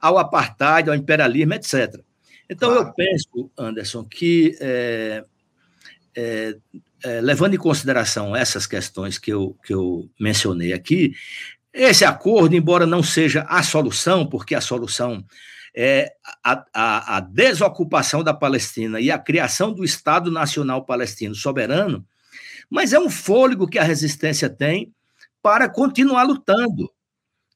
ao 0.00 0.18
apartheid, 0.18 0.88
ao 0.88 0.96
imperialismo, 0.96 1.54
etc. 1.54 2.00
Então, 2.48 2.70
claro. 2.70 2.88
eu 2.88 2.92
penso, 2.92 3.50
Anderson, 3.58 4.04
que 4.04 4.56
é, 4.60 5.24
é, 6.14 6.56
é, 7.02 7.20
levando 7.20 7.54
em 7.54 7.58
consideração 7.58 8.36
essas 8.36 8.66
questões 8.66 9.18
que 9.18 9.32
eu, 9.32 9.56
que 9.64 9.72
eu 9.72 10.08
mencionei 10.20 10.72
aqui, 10.72 11.14
esse 11.72 12.04
acordo, 12.04 12.54
embora 12.54 12.86
não 12.86 13.02
seja 13.02 13.44
a 13.48 13.62
solução, 13.62 14.26
porque 14.26 14.54
a 14.54 14.60
solução 14.60 15.24
é 15.74 16.12
a, 16.42 16.64
a, 16.72 17.16
a, 17.16 17.20
desocupação 17.20 18.22
da 18.22 18.32
Palestina 18.32 19.00
e 19.00 19.10
a 19.10 19.18
criação 19.18 19.72
do 19.72 19.84
Estado 19.84 20.30
Nacional 20.30 20.84
Palestino 20.84 21.34
soberano, 21.34 22.06
mas 22.70 22.92
é 22.92 22.98
um 22.98 23.10
fôlego 23.10 23.66
que 23.66 23.78
a 23.78 23.82
resistência 23.82 24.48
tem 24.48 24.94
para 25.42 25.68
continuar 25.68 26.22
lutando. 26.22 26.90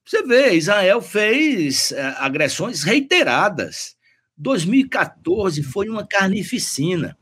Você 0.04 0.22
vê, 0.22 0.54
Israel 0.54 1.00
fez 1.00 1.92
é, 1.92 2.14
agressões 2.18 2.82
reiteradas. 2.82 3.96
2014 4.36 5.62
foi 5.62 5.88
uma 5.88 6.06
carnificina 6.06 7.16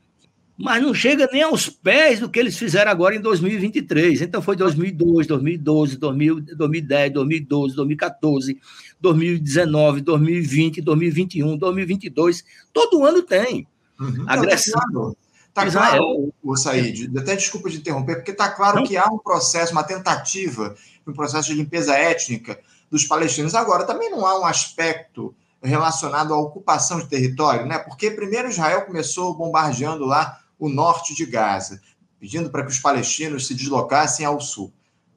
mas 0.57 0.81
não 0.81 0.91
chega 0.91 1.29
nem 1.31 1.43
aos 1.43 1.69
pés 1.69 2.19
do 2.19 2.27
que 2.27 2.39
eles 2.39 2.57
fizeram 2.57 2.89
agora 2.89 3.15
em 3.15 3.21
2023. 3.21 4.23
Então 4.23 4.41
foi 4.41 4.55
2002, 4.55 5.27
2012, 5.27 5.97
2010, 5.97 7.13
2012, 7.13 7.75
2014, 7.75 8.59
2019, 8.99 10.01
2020, 10.01 10.81
2021, 10.81 11.57
2022. 11.57 12.43
Todo 12.73 13.05
ano 13.05 13.21
tem. 13.21 13.67
Uhum. 13.99 14.25
Agressão. 14.27 15.15
Está 15.47 15.71
claro, 15.71 16.27
tá 16.27 16.33
o 16.43 16.55
Said, 16.55 17.17
até 17.17 17.35
desculpa 17.35 17.67
de 17.67 17.77
interromper, 17.77 18.17
porque 18.17 18.29
está 18.29 18.49
claro 18.49 18.83
que 18.83 18.95
há 18.95 19.07
um 19.07 19.17
processo, 19.17 19.71
uma 19.71 19.83
tentativa, 19.83 20.75
um 21.05 21.13
processo 21.13 21.47
de 21.47 21.55
limpeza 21.55 21.95
étnica 21.95 22.59
dos 22.91 23.05
palestinos. 23.05 23.55
Agora, 23.55 23.83
também 23.83 24.11
não 24.11 24.23
há 24.23 24.39
um 24.39 24.45
aspecto 24.45 25.33
relacionado 25.61 26.31
à 26.31 26.37
ocupação 26.37 26.99
de 26.99 27.07
território, 27.07 27.65
né? 27.65 27.79
Porque 27.79 28.11
primeiro 28.11 28.49
Israel 28.49 28.85
começou 28.85 29.35
bombardeando 29.35 30.05
lá 30.05 30.39
o 30.59 30.69
norte 30.69 31.15
de 31.15 31.25
Gaza, 31.25 31.81
pedindo 32.19 32.51
para 32.51 32.63
que 32.63 32.71
os 32.71 32.79
palestinos 32.79 33.47
se 33.47 33.55
deslocassem 33.55 34.25
ao 34.25 34.39
sul. 34.39 34.71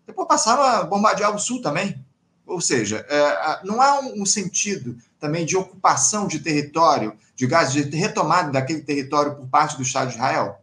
Depois 0.07 0.27
passaram 0.27 0.63
a 0.63 0.85
bombardear 0.85 1.35
o 1.35 1.39
sul 1.39 1.61
também. 1.61 2.03
Ou 2.51 2.61
seja, 2.61 3.07
é, 3.09 3.61
não 3.65 3.81
há 3.81 4.01
um 4.01 4.27
sentido 4.27 4.99
também 5.21 5.47
de 5.47 5.57
ocupação 5.57 6.27
de 6.27 6.41
território 6.41 7.13
de 7.37 7.47
Gaza, 7.47 7.85
de 7.85 7.97
retomada 7.97 8.51
daquele 8.51 8.81
território 8.81 9.37
por 9.37 9.47
parte 9.47 9.77
do 9.77 9.85
Estado 9.85 10.09
de 10.09 10.17
Israel? 10.17 10.57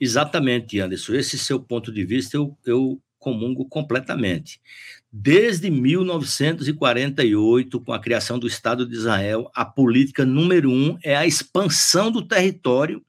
Exatamente, 0.00 0.78
Anderson. 0.78 1.14
Esse 1.14 1.36
seu 1.36 1.58
ponto 1.58 1.92
de 1.92 2.04
vista 2.04 2.36
eu, 2.36 2.56
eu 2.64 3.00
comungo 3.18 3.64
completamente. 3.64 4.60
Desde 5.10 5.68
1948, 5.68 7.80
com 7.80 7.92
a 7.92 7.98
criação 7.98 8.38
do 8.38 8.46
Estado 8.46 8.86
de 8.86 8.94
Israel, 8.94 9.50
a 9.52 9.64
política 9.64 10.24
número 10.24 10.70
um 10.70 10.96
é 11.02 11.16
a 11.16 11.26
expansão 11.26 12.12
do 12.12 12.22
território 12.22 13.02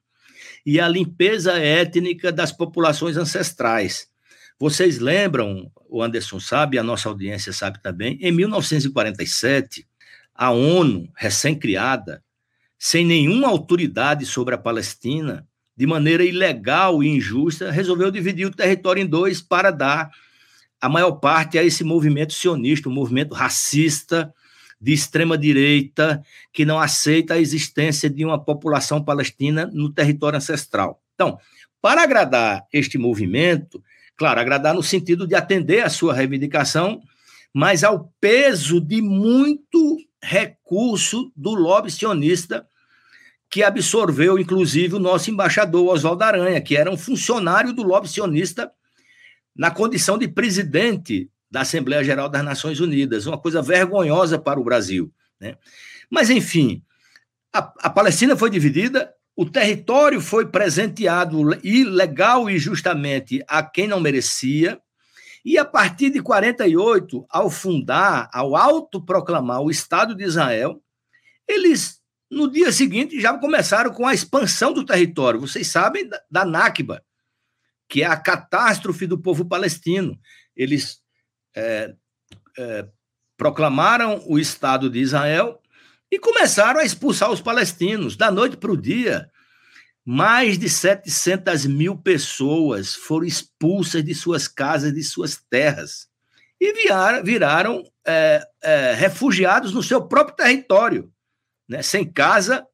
e 0.66 0.80
a 0.80 0.88
limpeza 0.88 1.52
étnica 1.52 2.32
das 2.32 2.50
populações 2.50 3.16
ancestrais. 3.16 4.08
Vocês 4.60 4.98
lembram, 4.98 5.70
o 5.88 6.02
Anderson 6.02 6.40
sabe, 6.40 6.78
a 6.78 6.82
nossa 6.82 7.08
audiência 7.08 7.52
sabe 7.52 7.80
também, 7.80 8.18
em 8.20 8.32
1947, 8.32 9.86
a 10.34 10.50
ONU, 10.50 11.08
recém-criada, 11.14 12.22
sem 12.76 13.04
nenhuma 13.04 13.48
autoridade 13.48 14.26
sobre 14.26 14.54
a 14.54 14.58
Palestina, 14.58 15.46
de 15.76 15.86
maneira 15.86 16.24
ilegal 16.24 17.04
e 17.04 17.08
injusta, 17.08 17.70
resolveu 17.70 18.10
dividir 18.10 18.46
o 18.46 18.54
território 18.54 19.00
em 19.00 19.06
dois 19.06 19.40
para 19.40 19.70
dar 19.70 20.10
a 20.80 20.88
maior 20.88 21.12
parte 21.12 21.56
a 21.56 21.62
esse 21.62 21.84
movimento 21.84 22.32
sionista, 22.32 22.88
um 22.88 22.92
movimento 22.92 23.34
racista, 23.34 24.34
de 24.80 24.92
extrema-direita 24.92 26.22
que 26.52 26.64
não 26.64 26.78
aceita 26.78 27.34
a 27.34 27.38
existência 27.38 28.08
de 28.08 28.24
uma 28.24 28.42
população 28.42 29.02
palestina 29.02 29.66
no 29.72 29.92
território 29.92 30.36
ancestral. 30.36 31.02
Então, 31.14 31.38
para 31.82 32.02
agradar 32.02 32.64
este 32.72 32.96
movimento, 32.96 33.82
claro, 34.18 34.40
agradar 34.40 34.74
no 34.74 34.82
sentido 34.82 35.26
de 35.26 35.36
atender 35.36 35.84
a 35.84 35.88
sua 35.88 36.12
reivindicação, 36.12 37.00
mas 37.54 37.84
ao 37.84 38.12
peso 38.20 38.80
de 38.80 39.00
muito 39.00 39.96
recurso 40.20 41.32
do 41.36 41.54
lobby 41.54 41.90
sionista 41.90 42.66
que 43.48 43.62
absorveu, 43.62 44.38
inclusive, 44.38 44.96
o 44.96 44.98
nosso 44.98 45.30
embaixador 45.30 45.94
Oswaldo 45.94 46.22
Aranha, 46.22 46.60
que 46.60 46.76
era 46.76 46.90
um 46.90 46.98
funcionário 46.98 47.72
do 47.72 47.82
lobby 47.82 48.08
sionista 48.08 48.70
na 49.56 49.70
condição 49.70 50.18
de 50.18 50.28
presidente 50.28 51.30
da 51.50 51.62
Assembleia 51.62 52.04
Geral 52.04 52.28
das 52.28 52.44
Nações 52.44 52.78
Unidas, 52.80 53.26
uma 53.26 53.38
coisa 53.38 53.62
vergonhosa 53.62 54.38
para 54.38 54.60
o 54.60 54.64
Brasil. 54.64 55.10
Né? 55.40 55.56
Mas, 56.10 56.28
enfim, 56.28 56.82
a, 57.52 57.72
a 57.80 57.88
Palestina 57.88 58.36
foi 58.36 58.50
dividida, 58.50 59.10
o 59.38 59.48
território 59.48 60.20
foi 60.20 60.46
presenteado 60.46 61.54
ilegal 61.64 62.50
e 62.50 62.58
justamente 62.58 63.40
a 63.46 63.62
quem 63.62 63.86
não 63.86 64.00
merecia, 64.00 64.80
e 65.44 65.56
a 65.56 65.64
partir 65.64 66.10
de 66.10 66.20
48, 66.20 67.24
ao 67.30 67.48
fundar, 67.48 68.28
ao 68.32 68.56
autoproclamar 68.56 69.60
o 69.60 69.70
Estado 69.70 70.12
de 70.16 70.24
Israel, 70.24 70.82
eles, 71.46 72.00
no 72.28 72.50
dia 72.50 72.72
seguinte, 72.72 73.20
já 73.20 73.38
começaram 73.38 73.92
com 73.92 74.08
a 74.08 74.12
expansão 74.12 74.72
do 74.72 74.84
território. 74.84 75.38
Vocês 75.38 75.68
sabem 75.68 76.10
da, 76.28 76.44
Nakba, 76.44 77.00
que 77.88 78.02
é 78.02 78.06
a 78.06 78.16
catástrofe 78.16 79.06
do 79.06 79.16
povo 79.16 79.44
palestino. 79.44 80.18
Eles 80.56 80.98
é, 81.54 81.94
é, 82.58 82.88
proclamaram 83.36 84.20
o 84.26 84.36
Estado 84.36 84.90
de 84.90 84.98
Israel 84.98 85.62
e 86.10 86.18
começaram 86.18 86.80
a 86.80 86.84
expulsar 86.84 87.30
os 87.30 87.40
palestinos. 87.40 88.16
Da 88.16 88.30
noite 88.30 88.56
para 88.56 88.72
o 88.72 88.76
dia, 88.76 89.30
mais 90.04 90.58
de 90.58 90.68
700 90.68 91.66
mil 91.66 91.96
pessoas 91.96 92.94
foram 92.94 93.26
expulsas 93.26 94.04
de 94.04 94.14
suas 94.14 94.48
casas, 94.48 94.92
de 94.92 95.02
suas 95.02 95.36
terras, 95.50 96.08
e 96.60 96.72
viraram, 96.72 97.24
viraram 97.24 97.82
é, 98.06 98.42
é, 98.62 98.94
refugiados 98.94 99.72
no 99.72 99.82
seu 99.82 100.02
próprio 100.06 100.36
território, 100.36 101.12
né? 101.68 101.82
sem 101.82 102.10
casa, 102.10 102.66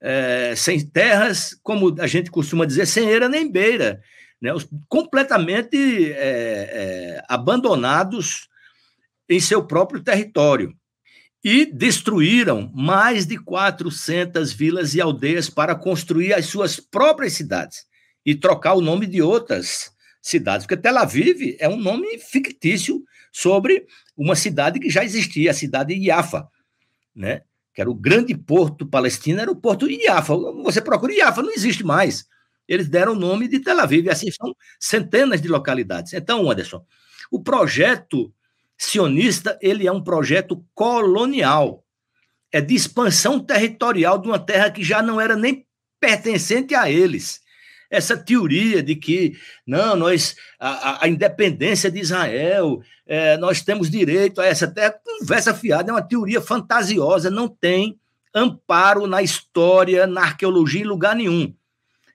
é, 0.00 0.54
sem 0.56 0.80
terras, 0.86 1.58
como 1.62 2.00
a 2.00 2.06
gente 2.06 2.30
costuma 2.30 2.64
dizer, 2.64 2.86
sem 2.86 3.08
eira 3.08 3.28
nem 3.28 3.50
beira 3.50 4.00
né, 4.40 4.50
completamente 4.88 6.12
é, 6.12 6.18
é, 6.18 7.24
abandonados 7.28 8.48
em 9.28 9.38
seu 9.38 9.64
próprio 9.64 10.02
território. 10.02 10.74
E 11.42 11.64
destruíram 11.64 12.70
mais 12.74 13.26
de 13.26 13.38
400 13.38 14.52
vilas 14.52 14.94
e 14.94 15.00
aldeias 15.00 15.48
para 15.48 15.74
construir 15.74 16.34
as 16.34 16.46
suas 16.46 16.78
próprias 16.78 17.32
cidades 17.32 17.86
e 18.24 18.34
trocar 18.34 18.74
o 18.74 18.80
nome 18.80 19.06
de 19.06 19.22
outras 19.22 19.90
cidades, 20.20 20.66
porque 20.66 20.80
Tel 20.80 20.98
Aviv 20.98 21.56
é 21.58 21.68
um 21.68 21.76
nome 21.76 22.18
fictício 22.18 23.02
sobre 23.32 23.86
uma 24.16 24.36
cidade 24.36 24.78
que 24.78 24.90
já 24.90 25.02
existia, 25.02 25.50
a 25.50 25.54
cidade 25.54 25.94
de 25.94 26.08
Yafa, 26.08 26.46
né? 27.14 27.42
que 27.72 27.80
era 27.80 27.90
o 27.90 27.94
grande 27.94 28.36
porto 28.36 28.86
palestino, 28.86 29.40
era 29.40 29.50
o 29.50 29.56
porto 29.56 29.88
de 29.88 29.94
Yafa. 29.94 30.36
Você 30.62 30.82
procura 30.82 31.14
Yafa, 31.14 31.42
não 31.42 31.52
existe 31.52 31.84
mais. 31.84 32.26
Eles 32.68 32.88
deram 32.88 33.12
o 33.12 33.18
nome 33.18 33.48
de 33.48 33.60
Tel 33.60 33.80
Aviv, 33.80 34.06
e 34.06 34.10
assim 34.10 34.30
são 34.30 34.54
centenas 34.78 35.40
de 35.40 35.48
localidades. 35.48 36.12
Então, 36.12 36.50
Anderson, 36.50 36.84
o 37.30 37.42
projeto 37.42 38.32
sionista, 38.86 39.58
ele 39.60 39.86
é 39.86 39.92
um 39.92 40.02
projeto 40.02 40.64
colonial, 40.74 41.84
é 42.52 42.60
de 42.60 42.74
expansão 42.74 43.38
territorial 43.38 44.18
de 44.18 44.28
uma 44.28 44.38
terra 44.38 44.70
que 44.70 44.82
já 44.82 45.02
não 45.02 45.20
era 45.20 45.36
nem 45.36 45.66
pertencente 46.00 46.74
a 46.74 46.90
eles 46.90 47.40
essa 47.90 48.16
teoria 48.16 48.82
de 48.82 48.94
que 48.94 49.36
não, 49.66 49.96
nós 49.96 50.36
a, 50.58 51.04
a 51.04 51.08
independência 51.08 51.90
de 51.90 51.98
Israel, 51.98 52.80
é, 53.04 53.36
nós 53.36 53.62
temos 53.62 53.90
direito 53.90 54.40
a 54.40 54.46
essa 54.46 54.68
terra, 54.68 54.94
conversa 55.04 55.52
fiada, 55.52 55.90
é 55.90 55.94
uma 55.94 56.00
teoria 56.00 56.40
fantasiosa, 56.40 57.28
não 57.28 57.48
tem 57.48 57.98
amparo 58.32 59.08
na 59.08 59.20
história, 59.20 60.06
na 60.06 60.22
arqueologia, 60.22 60.82
em 60.82 60.84
lugar 60.84 61.16
nenhum. 61.16 61.52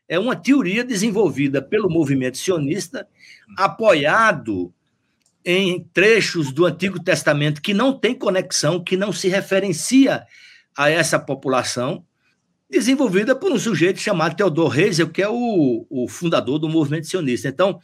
É 0.07 0.17
uma 0.17 0.35
teoria 0.35 0.83
desenvolvida 0.83 1.61
pelo 1.61 1.89
movimento 1.89 2.37
sionista, 2.37 3.05
apoiado 3.57 4.73
em 5.45 5.87
trechos 5.93 6.51
do 6.51 6.65
Antigo 6.65 7.01
Testamento 7.01 7.61
que 7.61 7.73
não 7.73 7.93
tem 7.93 8.15
conexão, 8.15 8.83
que 8.83 8.97
não 8.97 9.13
se 9.13 9.27
referencia 9.27 10.25
a 10.75 10.89
essa 10.89 11.19
população, 11.19 12.03
desenvolvida 12.69 13.35
por 13.35 13.51
um 13.51 13.59
sujeito 13.59 13.99
chamado 13.99 14.35
Theodor 14.35 14.77
Herzl, 14.77 15.07
que 15.07 15.21
é 15.21 15.29
o, 15.29 15.85
o 15.87 16.07
fundador 16.07 16.57
do 16.57 16.67
movimento 16.67 17.07
sionista. 17.07 17.47
Então, 17.47 17.79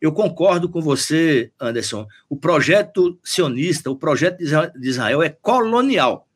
eu 0.00 0.12
concordo 0.12 0.68
com 0.68 0.80
você, 0.80 1.50
Anderson. 1.58 2.06
O 2.28 2.36
projeto 2.36 3.18
sionista, 3.24 3.90
o 3.90 3.96
projeto 3.96 4.38
de 4.38 4.88
Israel 4.88 5.22
é 5.22 5.30
colonial. 5.30 6.28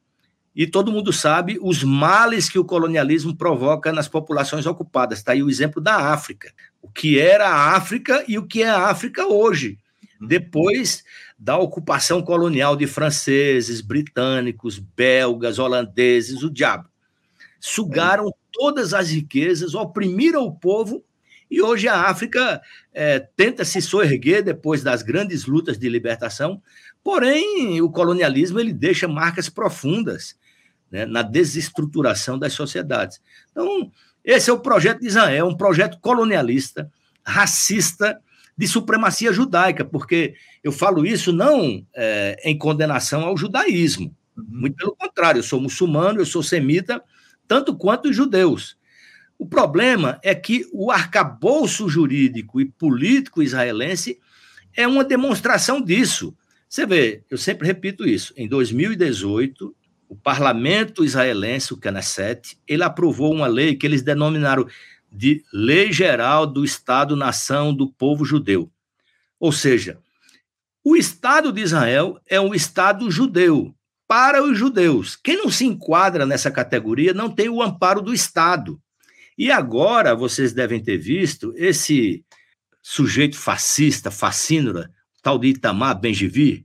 E 0.57 0.67
todo 0.67 0.91
mundo 0.91 1.13
sabe 1.13 1.59
os 1.61 1.85
males 1.85 2.49
que 2.49 2.59
o 2.59 2.65
colonialismo 2.65 3.37
provoca 3.37 3.93
nas 3.93 4.09
populações 4.09 4.67
ocupadas. 4.67 5.19
Está 5.19 5.33
aí 5.33 5.43
o 5.43 5.51
exemplo 5.51 5.81
da 5.81 5.95
África. 6.13 6.53
O 6.83 6.89
que 6.89 7.21
era 7.21 7.49
a 7.49 7.77
África 7.77 8.25
e 8.27 8.39
o 8.39 8.47
que 8.47 8.63
é 8.63 8.69
a 8.69 8.89
África 8.89 9.27
hoje. 9.27 9.79
Depois 10.21 11.03
da 11.39 11.57
ocupação 11.57 12.21
colonial 12.21 12.77
de 12.77 12.87
franceses, 12.87 13.81
britânicos, 13.81 14.79
belgas, 14.79 15.59
holandeses, 15.59 16.43
o 16.43 16.50
diabo 16.50 16.91
sugaram 17.61 18.33
todas 18.50 18.95
as 18.95 19.11
riquezas, 19.11 19.75
oprimiram 19.75 20.45
o 20.45 20.55
povo, 20.55 21.05
e 21.50 21.61
hoje 21.61 21.87
a 21.89 22.09
África 22.09 22.62
é, 22.93 23.19
tenta 23.19 23.65
se 23.65 23.83
soerguer 23.83 24.43
depois 24.43 24.83
das 24.83 25.03
grandes 25.03 25.45
lutas 25.45 25.79
de 25.79 25.89
libertação, 25.89 26.62
porém 27.05 27.81
o 27.83 27.91
colonialismo 27.91 28.59
ele 28.59 28.73
deixa 28.73 29.07
marcas 29.07 29.49
profundas 29.49 30.37
né, 30.91 31.05
na 31.05 31.23
desestruturação 31.23 32.39
das 32.39 32.53
sociedades. 32.53 33.21
Então, 33.50 33.91
esse 34.25 34.49
é 34.49 34.53
o 34.53 34.61
projeto 34.61 35.00
de 35.00 35.09
Israel, 35.09 35.49
um 35.49 35.57
projeto 35.57 35.99
colonialista, 36.00 36.91
racista, 37.25 38.21
de 38.61 38.69
supremacia 38.69 39.33
judaica, 39.33 39.87
porque 39.87 40.35
eu 40.62 40.71
falo 40.71 41.07
isso 41.07 41.33
não 41.33 41.83
é, 41.97 42.37
em 42.45 42.59
condenação 42.59 43.23
ao 43.23 43.35
judaísmo, 43.35 44.14
uhum. 44.37 44.45
muito 44.47 44.76
pelo 44.76 44.95
contrário, 44.95 45.38
eu 45.38 45.43
sou 45.43 45.59
muçulmano, 45.59 46.21
eu 46.21 46.26
sou 46.26 46.43
semita, 46.43 47.02
tanto 47.49 47.75
quanto 47.75 48.11
os 48.11 48.14
judeus. 48.14 48.76
O 49.38 49.47
problema 49.47 50.21
é 50.23 50.35
que 50.35 50.67
o 50.75 50.90
arcabouço 50.90 51.88
jurídico 51.88 52.61
e 52.61 52.67
político 52.67 53.43
israelense 53.43 54.19
é 54.76 54.87
uma 54.87 55.05
demonstração 55.05 55.81
disso. 55.81 56.37
Você 56.69 56.85
vê, 56.85 57.25
eu 57.31 57.38
sempre 57.38 57.67
repito 57.67 58.06
isso, 58.06 58.35
em 58.37 58.47
2018, 58.47 59.75
o 60.06 60.15
parlamento 60.15 61.02
israelense, 61.02 61.73
o 61.73 61.78
Knesset, 61.78 62.58
ele 62.69 62.82
aprovou 62.82 63.32
uma 63.32 63.47
lei 63.47 63.75
que 63.75 63.87
eles 63.87 64.02
denominaram 64.02 64.67
de 65.11 65.45
Lei 65.53 65.93
Geral 65.93 66.47
do 66.47 66.65
Estado-nação 66.65 67.75
do 67.75 67.91
Povo 67.93 68.25
Judeu. 68.25 68.71
Ou 69.39 69.53
seja, 69.53 69.99
o 70.85 70.97
Estado 70.97 71.53
de 71.53 71.61
Israel 71.61 72.21
é 72.27 72.41
um 72.41 72.55
Estado 72.55 73.11
judeu, 73.11 73.75
para 74.11 74.43
os 74.43 74.59
judeus. 74.59 75.15
Quem 75.15 75.37
não 75.37 75.51
se 75.51 75.65
enquadra 75.65 76.27
nessa 76.27 76.51
categoria 76.51 77.15
não 77.15 77.31
tem 77.31 77.49
o 77.49 77.63
amparo 77.63 78.03
do 78.03 78.13
Estado. 78.13 78.81
E 79.39 79.53
agora 79.53 80.17
vocês 80.17 80.53
devem 80.53 80.83
ter 80.83 80.99
visto 80.99 81.55
esse 81.57 82.25
sujeito 82.83 83.39
fascista, 83.39 84.11
fascínora, 84.11 84.91
tal 85.23 85.39
de 85.39 85.49
Itamar 85.49 85.99
Ben-Gvir, 86.01 86.65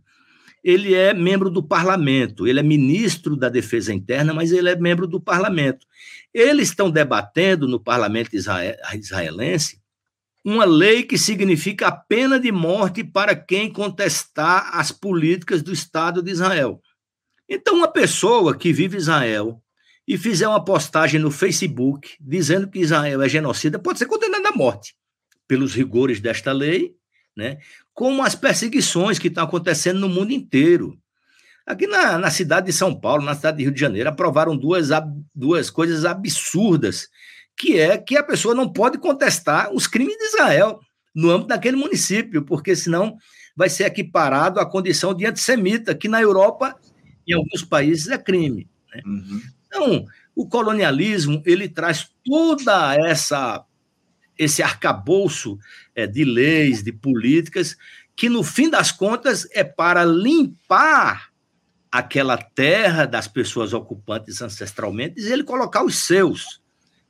ele 0.66 0.96
é 0.96 1.14
membro 1.14 1.52
do 1.52 1.62
parlamento, 1.62 2.48
ele 2.48 2.60
é 2.60 2.64
ministro 2.64 3.36
da 3.38 3.50
Defesa 3.50 3.94
Interna, 3.94 4.34
mas 4.34 4.52
ele 4.52 4.68
é 4.68 4.76
membro 4.76 5.06
do 5.06 5.22
parlamento. 5.22 5.86
Eles 6.34 6.70
estão 6.70 6.90
debatendo 6.90 7.68
no 7.68 7.80
parlamento 7.80 8.36
israelense 8.36 9.80
uma 10.44 10.66
lei 10.66 11.04
que 11.04 11.20
significa 11.20 11.88
a 11.88 11.92
pena 11.92 12.40
de 12.40 12.52
morte 12.52 13.04
para 13.04 13.36
quem 13.36 13.72
contestar 13.72 14.72
as 14.74 14.92
políticas 14.92 15.62
do 15.62 15.72
Estado 15.72 16.24
de 16.24 16.32
Israel. 16.32 16.82
Então, 17.48 17.76
uma 17.76 17.88
pessoa 17.88 18.58
que 18.58 18.74
vive 18.74 18.98
Israel 18.98 19.62
e 20.08 20.18
fizer 20.18 20.48
uma 20.48 20.66
postagem 20.66 21.20
no 21.20 21.30
Facebook 21.30 22.16
dizendo 22.20 22.68
que 22.68 22.80
Israel 22.80 23.22
é 23.22 23.30
genocida 23.30 23.78
pode 23.78 24.00
ser 24.00 24.08
condenada 24.08 24.50
à 24.50 24.52
morte 24.52 24.96
pelos 25.48 25.76
rigores 25.76 26.20
desta 26.20 26.52
lei, 26.52 26.96
né? 27.38 27.60
Como 27.96 28.22
as 28.22 28.36
perseguições 28.36 29.18
que 29.18 29.30
estão 29.30 29.46
acontecendo 29.46 30.02
no 30.02 30.10
mundo 30.10 30.32
inteiro. 30.32 31.00
Aqui 31.66 31.88
na, 31.88 32.18
na 32.20 32.30
cidade 32.30 32.68
de 32.68 32.74
São 32.74 32.94
Paulo, 32.94 33.24
na 33.24 33.34
cidade 33.34 33.58
de 33.58 33.64
Rio 33.64 33.74
de 33.74 33.80
Janeiro, 33.80 34.10
aprovaram 34.10 34.56
duas, 34.56 34.90
duas 35.34 35.70
coisas 35.70 36.04
absurdas, 36.04 37.08
que 37.58 37.80
é 37.80 37.98
que 37.98 38.18
a 38.18 38.24
pessoa 38.24 38.54
não 38.54 38.72
pode 38.72 38.98
contestar 39.00 39.74
os 39.74 39.88
crimes 39.88 40.18
de 40.18 40.26
Israel 40.26 40.80
no 41.16 41.32
âmbito 41.32 41.48
daquele 41.48 41.78
município, 41.78 42.44
porque 42.44 42.76
senão 42.76 43.18
vai 43.56 43.70
ser 43.70 43.86
equiparado 43.86 44.60
à 44.60 44.66
condição 44.66 45.14
de 45.14 45.26
antissemita, 45.26 45.96
que 45.96 46.10
na 46.10 46.22
Europa 46.22 46.76
em 47.26 47.34
alguns 47.34 47.64
países 47.64 48.10
é 48.10 48.18
crime. 48.18 48.70
Né? 48.94 49.02
Uhum. 49.06 49.42
Então, 49.66 50.06
o 50.36 50.48
colonialismo 50.48 51.42
ele 51.46 51.70
traz 51.70 52.10
toda 52.26 52.94
essa 52.96 53.64
esse 54.38 54.62
arcabouço 54.62 55.58
é, 55.96 56.06
de 56.06 56.24
leis, 56.24 56.84
de 56.84 56.92
políticas, 56.92 57.78
que 58.16 58.30
no 58.30 58.44
fim 58.44 58.70
das 58.70 58.92
contas 58.92 59.48
é 59.52 59.64
para 59.64 60.04
limpar 60.06 61.30
aquela 61.92 62.38
terra 62.38 63.06
das 63.06 63.28
pessoas 63.28 63.74
ocupantes 63.74 64.42
ancestralmente 64.42 65.20
e 65.20 65.32
ele 65.32 65.44
colocar 65.44 65.84
os 65.84 65.98
seus. 65.98 66.62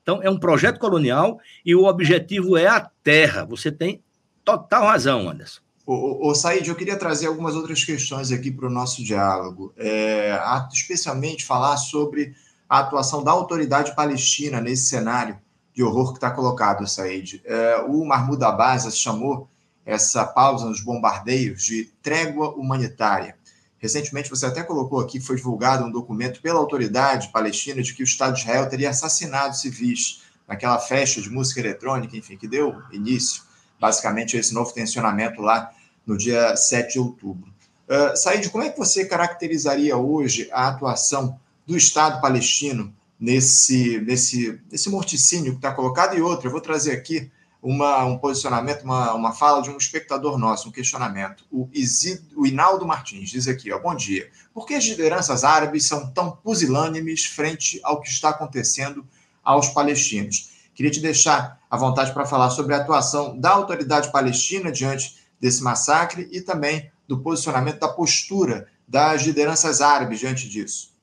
Então, 0.02 0.22
é 0.22 0.30
um 0.30 0.38
projeto 0.38 0.80
colonial 0.80 1.40
e 1.66 1.74
o 1.76 1.86
objetivo 1.86 2.56
é 2.56 2.68
a 2.68 2.80
terra. 3.04 3.44
Você 3.46 3.72
tem 3.72 4.04
total 4.44 4.86
razão, 4.86 5.28
Anderson. 5.28 5.62
O, 5.86 6.30
o, 6.30 6.36
Said, 6.36 6.68
eu 6.68 6.76
queria 6.76 6.98
trazer 6.98 7.28
algumas 7.28 7.56
outras 7.56 7.84
questões 7.84 8.32
aqui 8.32 8.52
para 8.52 8.68
o 8.68 8.72
nosso 8.72 9.04
diálogo, 9.04 9.74
é, 9.78 10.40
especialmente 10.74 11.46
falar 11.46 11.78
sobre 11.78 12.36
a 12.68 12.80
atuação 12.80 13.24
da 13.24 13.32
autoridade 13.32 13.96
palestina 13.96 14.60
nesse 14.60 14.88
cenário 14.88 15.40
de 15.76 15.84
horror 15.84 16.14
que 16.14 16.18
está 16.18 16.32
colocado, 16.32 16.88
Said. 16.88 17.42
É, 17.44 17.86
o 17.88 18.06
Mahmoud 18.06 18.44
Abbas 18.44 18.98
chamou 18.98 19.50
essa 19.86 20.26
pausa 20.26 20.66
nos 20.66 20.82
bombardeios 20.82 21.64
de 21.64 21.92
trégua 22.02 22.56
humanitária. 22.56 23.36
Recentemente, 23.78 24.30
você 24.30 24.46
até 24.46 24.64
colocou 24.64 25.00
aqui 25.00 25.20
que 25.20 25.26
foi 25.26 25.36
divulgado 25.36 25.84
um 25.84 25.92
documento 25.92 26.42
pela 26.42 26.60
autoridade 26.60 27.28
palestina 27.28 27.84
de 27.84 27.94
que 27.94 28.02
o 28.02 28.06
Estado 28.06 28.34
de 28.34 28.40
Israel 28.40 28.68
teria 28.70 28.90
assassinado 28.90 29.56
civis 29.56 30.24
naquela 30.48 30.80
festa 30.80 31.22
de 31.22 31.30
música 31.30 31.60
eletrônica, 31.60 32.16
enfim, 32.16 32.38
que 32.38 32.48
deu 32.48 32.82
início 32.92 33.44
basicamente 33.80 34.38
esse 34.38 34.54
novo 34.54 34.74
tensionamento 34.74 35.42
lá 35.42 35.70
no 36.06 36.18
dia 36.18 36.56
7 36.56 36.94
de 36.94 37.00
outubro. 37.00 37.54
Uh, 37.88 38.16
Said, 38.16 38.50
como 38.50 38.64
é 38.64 38.70
que 38.70 38.78
você 38.78 39.06
caracterizaria 39.06 39.96
hoje 39.98 40.50
a 40.52 40.70
atuação 40.70 41.40
do 41.68 41.76
Estado 41.76 42.22
palestino 42.22 42.96
nesse, 43.20 44.00
nesse, 44.02 44.62
nesse 44.72 44.90
morticínio 44.90 45.52
que 45.54 45.58
está 45.58 45.74
colocado? 45.74 46.18
E 46.18 46.22
outra, 46.22 46.48
eu 46.48 46.52
vou 46.52 46.62
trazer 46.62 46.92
aqui 46.92 47.32
uma, 47.66 48.06
um 48.06 48.18
posicionamento, 48.20 48.84
uma, 48.84 49.14
uma 49.14 49.34
fala 49.34 49.62
de 49.62 49.72
um 49.72 49.78
espectador 49.78 50.38
nosso, 50.38 50.70
um 50.70 50.72
questionamento. 50.72 51.44
O, 51.52 51.68
Isid, 51.74 52.22
o 52.36 52.46
Inaldo 52.46 52.86
Martins 52.86 53.30
diz 53.30 53.48
aqui, 53.48 53.72
ó, 53.72 53.80
bom 53.80 53.96
dia. 53.96 54.30
Por 54.54 54.68
que 54.68 54.76
as 54.76 54.84
lideranças 54.84 55.44
árabes 55.44 55.88
são 55.88 56.12
tão 56.12 56.32
pusilânimes 56.32 57.26
frente 57.26 57.80
ao 57.84 58.00
que 58.02 58.08
está 58.08 58.30
acontecendo 58.30 59.04
aos 59.44 59.70
palestinos? 59.70 60.52
Queria 60.76 60.92
te 60.92 61.00
deixar 61.00 61.60
à 61.70 61.76
vontade 61.76 62.14
para 62.14 62.26
falar 62.26 62.52
sobre 62.52 62.76
a 62.76 62.78
atuação 62.78 63.36
da 63.40 63.50
autoridade 63.50 64.12
palestina 64.12 64.72
diante 64.72 65.16
desse 65.40 65.64
massacre 65.64 66.30
e 66.32 66.42
também 66.42 66.92
do 67.08 67.20
posicionamento 67.20 67.80
da 67.80 67.88
postura 67.88 68.68
das 68.88 69.24
lideranças 69.24 69.82
árabes 69.82 70.20
diante 70.20 70.48
disso? 70.48 70.95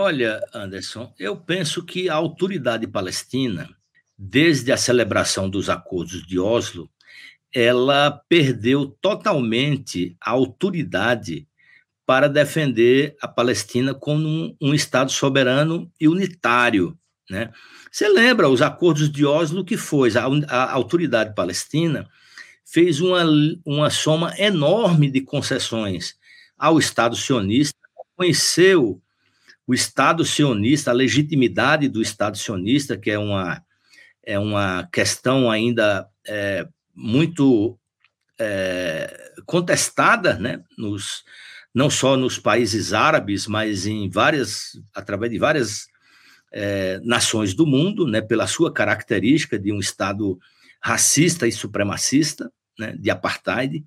Olha, 0.00 0.40
Anderson, 0.54 1.12
eu 1.18 1.36
penso 1.36 1.84
que 1.84 2.08
a 2.08 2.14
autoridade 2.14 2.86
palestina, 2.86 3.68
desde 4.16 4.70
a 4.70 4.76
celebração 4.76 5.50
dos 5.50 5.68
acordos 5.68 6.24
de 6.24 6.38
Oslo, 6.38 6.88
ela 7.52 8.12
perdeu 8.28 8.96
totalmente 9.00 10.16
a 10.20 10.30
autoridade 10.30 11.48
para 12.06 12.28
defender 12.28 13.16
a 13.20 13.26
Palestina 13.26 13.92
como 13.92 14.28
um, 14.28 14.56
um 14.60 14.72
Estado 14.72 15.10
soberano 15.10 15.90
e 16.00 16.06
unitário. 16.06 16.96
Né? 17.28 17.50
Você 17.90 18.08
lembra 18.08 18.48
os 18.48 18.62
acordos 18.62 19.10
de 19.10 19.26
Oslo 19.26 19.64
que 19.64 19.76
foi? 19.76 20.10
A, 20.16 20.26
a 20.54 20.72
autoridade 20.74 21.34
palestina 21.34 22.08
fez 22.64 23.00
uma, 23.00 23.24
uma 23.66 23.90
soma 23.90 24.32
enorme 24.38 25.10
de 25.10 25.22
concessões 25.22 26.16
ao 26.56 26.78
Estado 26.78 27.16
sionista, 27.16 27.76
conheceu 28.16 29.02
o 29.68 29.74
Estado 29.74 30.24
sionista, 30.24 30.90
a 30.90 30.94
legitimidade 30.94 31.90
do 31.90 32.00
Estado 32.00 32.38
sionista, 32.38 32.96
que 32.96 33.10
é 33.10 33.18
uma, 33.18 33.62
é 34.24 34.38
uma 34.38 34.88
questão 34.90 35.50
ainda 35.50 36.08
é, 36.26 36.66
muito 36.94 37.78
é, 38.40 39.32
contestada, 39.44 40.38
né, 40.38 40.62
nos, 40.78 41.22
não 41.74 41.90
só 41.90 42.16
nos 42.16 42.38
países 42.38 42.94
árabes, 42.94 43.46
mas 43.46 43.86
em 43.86 44.08
várias, 44.08 44.70
através 44.94 45.30
de 45.30 45.38
várias 45.38 45.86
é, 46.50 46.98
nações 47.04 47.52
do 47.52 47.66
mundo, 47.66 48.06
né, 48.06 48.22
pela 48.22 48.46
sua 48.46 48.72
característica 48.72 49.58
de 49.58 49.70
um 49.70 49.80
Estado 49.80 50.38
racista 50.82 51.46
e 51.46 51.52
supremacista, 51.52 52.50
né, 52.78 52.96
de 52.98 53.10
apartheid. 53.10 53.84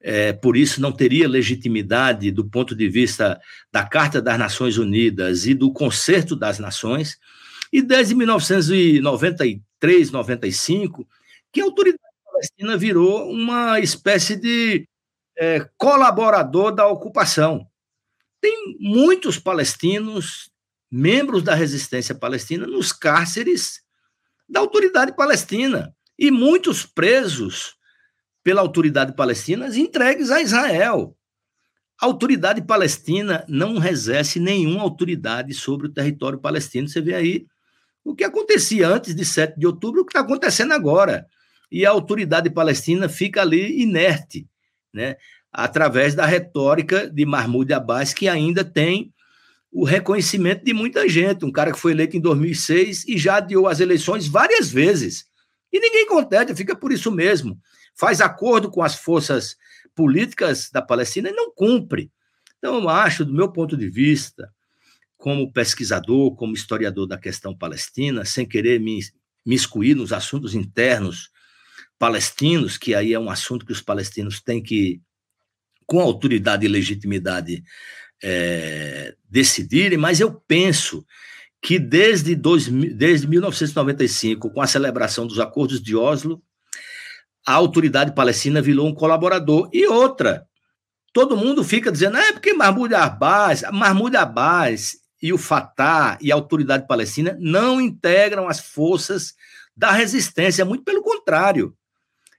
É, 0.00 0.32
por 0.32 0.56
isso, 0.56 0.80
não 0.80 0.92
teria 0.92 1.28
legitimidade 1.28 2.30
do 2.30 2.48
ponto 2.48 2.74
de 2.74 2.88
vista 2.88 3.40
da 3.72 3.84
Carta 3.84 4.22
das 4.22 4.38
Nações 4.38 4.78
Unidas 4.78 5.44
e 5.46 5.54
do 5.54 5.72
Concerto 5.72 6.36
das 6.36 6.58
Nações. 6.58 7.18
E 7.72 7.82
desde 7.82 8.14
1993, 8.14 10.10
95, 10.10 11.06
que 11.52 11.60
a 11.60 11.64
autoridade 11.64 11.98
palestina 12.24 12.76
virou 12.76 13.28
uma 13.30 13.80
espécie 13.80 14.36
de 14.36 14.86
é, 15.36 15.68
colaborador 15.76 16.72
da 16.72 16.86
ocupação. 16.86 17.66
Tem 18.40 18.76
muitos 18.78 19.38
palestinos, 19.38 20.50
membros 20.90 21.42
da 21.42 21.54
resistência 21.54 22.14
palestina, 22.14 22.66
nos 22.66 22.92
cárceres 22.92 23.82
da 24.48 24.60
autoridade 24.60 25.14
palestina, 25.14 25.94
e 26.18 26.30
muitos 26.30 26.86
presos 26.86 27.77
pela 28.48 28.62
autoridade 28.62 29.12
palestina 29.12 29.68
entregues 29.76 30.30
a 30.30 30.40
Israel. 30.40 31.14
A 32.00 32.06
autoridade 32.06 32.62
palestina 32.62 33.44
não 33.46 33.76
exerce 33.86 34.40
nenhuma 34.40 34.80
autoridade 34.80 35.52
sobre 35.52 35.86
o 35.86 35.92
território 35.92 36.38
palestino. 36.38 36.88
Você 36.88 36.98
vê 37.02 37.14
aí 37.14 37.46
o 38.02 38.14
que 38.14 38.24
acontecia 38.24 38.88
antes 38.88 39.14
de 39.14 39.22
7 39.22 39.60
de 39.60 39.66
outubro, 39.66 40.00
o 40.00 40.04
que 40.06 40.12
está 40.12 40.20
acontecendo 40.20 40.72
agora. 40.72 41.26
E 41.70 41.84
a 41.84 41.90
autoridade 41.90 42.48
palestina 42.48 43.06
fica 43.06 43.42
ali 43.42 43.82
inerte, 43.82 44.48
né? 44.94 45.16
através 45.52 46.14
da 46.14 46.24
retórica 46.24 47.06
de 47.06 47.26
Mahmoud 47.26 47.70
Abbas, 47.74 48.14
que 48.14 48.30
ainda 48.30 48.64
tem 48.64 49.12
o 49.70 49.84
reconhecimento 49.84 50.64
de 50.64 50.72
muita 50.72 51.06
gente. 51.06 51.44
Um 51.44 51.52
cara 51.52 51.70
que 51.70 51.78
foi 51.78 51.92
eleito 51.92 52.16
em 52.16 52.20
2006 52.22 53.06
e 53.08 53.18
já 53.18 53.36
adiou 53.36 53.68
as 53.68 53.78
eleições 53.78 54.26
várias 54.26 54.70
vezes. 54.70 55.26
E 55.70 55.78
ninguém 55.78 56.06
contesta, 56.06 56.56
fica 56.56 56.74
por 56.74 56.90
isso 56.90 57.12
mesmo 57.12 57.60
faz 57.98 58.20
acordo 58.20 58.70
com 58.70 58.82
as 58.82 58.94
forças 58.94 59.56
políticas 59.94 60.70
da 60.70 60.80
Palestina 60.80 61.30
e 61.30 61.32
não 61.32 61.52
cumpre. 61.52 62.12
Então, 62.58 62.80
eu 62.80 62.88
acho, 62.88 63.24
do 63.24 63.32
meu 63.32 63.50
ponto 63.50 63.76
de 63.76 63.90
vista, 63.90 64.52
como 65.16 65.52
pesquisador, 65.52 66.36
como 66.36 66.54
historiador 66.54 67.06
da 67.06 67.18
questão 67.18 67.56
palestina, 67.56 68.24
sem 68.24 68.46
querer 68.46 68.78
me, 68.78 69.00
me 69.44 69.54
excluir 69.54 69.96
nos 69.96 70.12
assuntos 70.12 70.54
internos 70.54 71.30
palestinos, 71.98 72.78
que 72.78 72.94
aí 72.94 73.12
é 73.12 73.18
um 73.18 73.28
assunto 73.28 73.66
que 73.66 73.72
os 73.72 73.82
palestinos 73.82 74.40
têm 74.40 74.62
que, 74.62 75.02
com 75.84 76.00
autoridade 76.00 76.64
e 76.64 76.68
legitimidade, 76.68 77.64
é, 78.22 79.16
decidirem, 79.28 79.98
mas 79.98 80.20
eu 80.20 80.32
penso 80.32 81.04
que 81.60 81.80
desde, 81.80 82.36
dois, 82.36 82.68
desde 82.68 83.26
1995, 83.26 84.50
com 84.50 84.60
a 84.60 84.66
celebração 84.68 85.26
dos 85.26 85.40
acordos 85.40 85.82
de 85.82 85.96
Oslo, 85.96 86.40
a 87.48 87.54
autoridade 87.54 88.12
palestina 88.14 88.60
virou 88.60 88.86
um 88.86 88.94
colaborador. 88.94 89.70
E 89.72 89.86
outra, 89.86 90.46
todo 91.14 91.34
mundo 91.34 91.64
fica 91.64 91.90
dizendo, 91.90 92.18
é 92.18 92.30
porque 92.30 92.52
Mahmoud 92.52 92.94
Abbas, 92.94 93.62
Mahmoud 93.72 94.14
Abbas 94.14 94.98
e 95.22 95.32
o 95.32 95.38
Fatah 95.38 96.18
e 96.20 96.30
a 96.30 96.34
autoridade 96.34 96.86
palestina 96.86 97.34
não 97.40 97.80
integram 97.80 98.48
as 98.48 98.60
forças 98.60 99.34
da 99.74 99.90
resistência, 99.92 100.62
muito 100.62 100.84
pelo 100.84 101.00
contrário. 101.00 101.74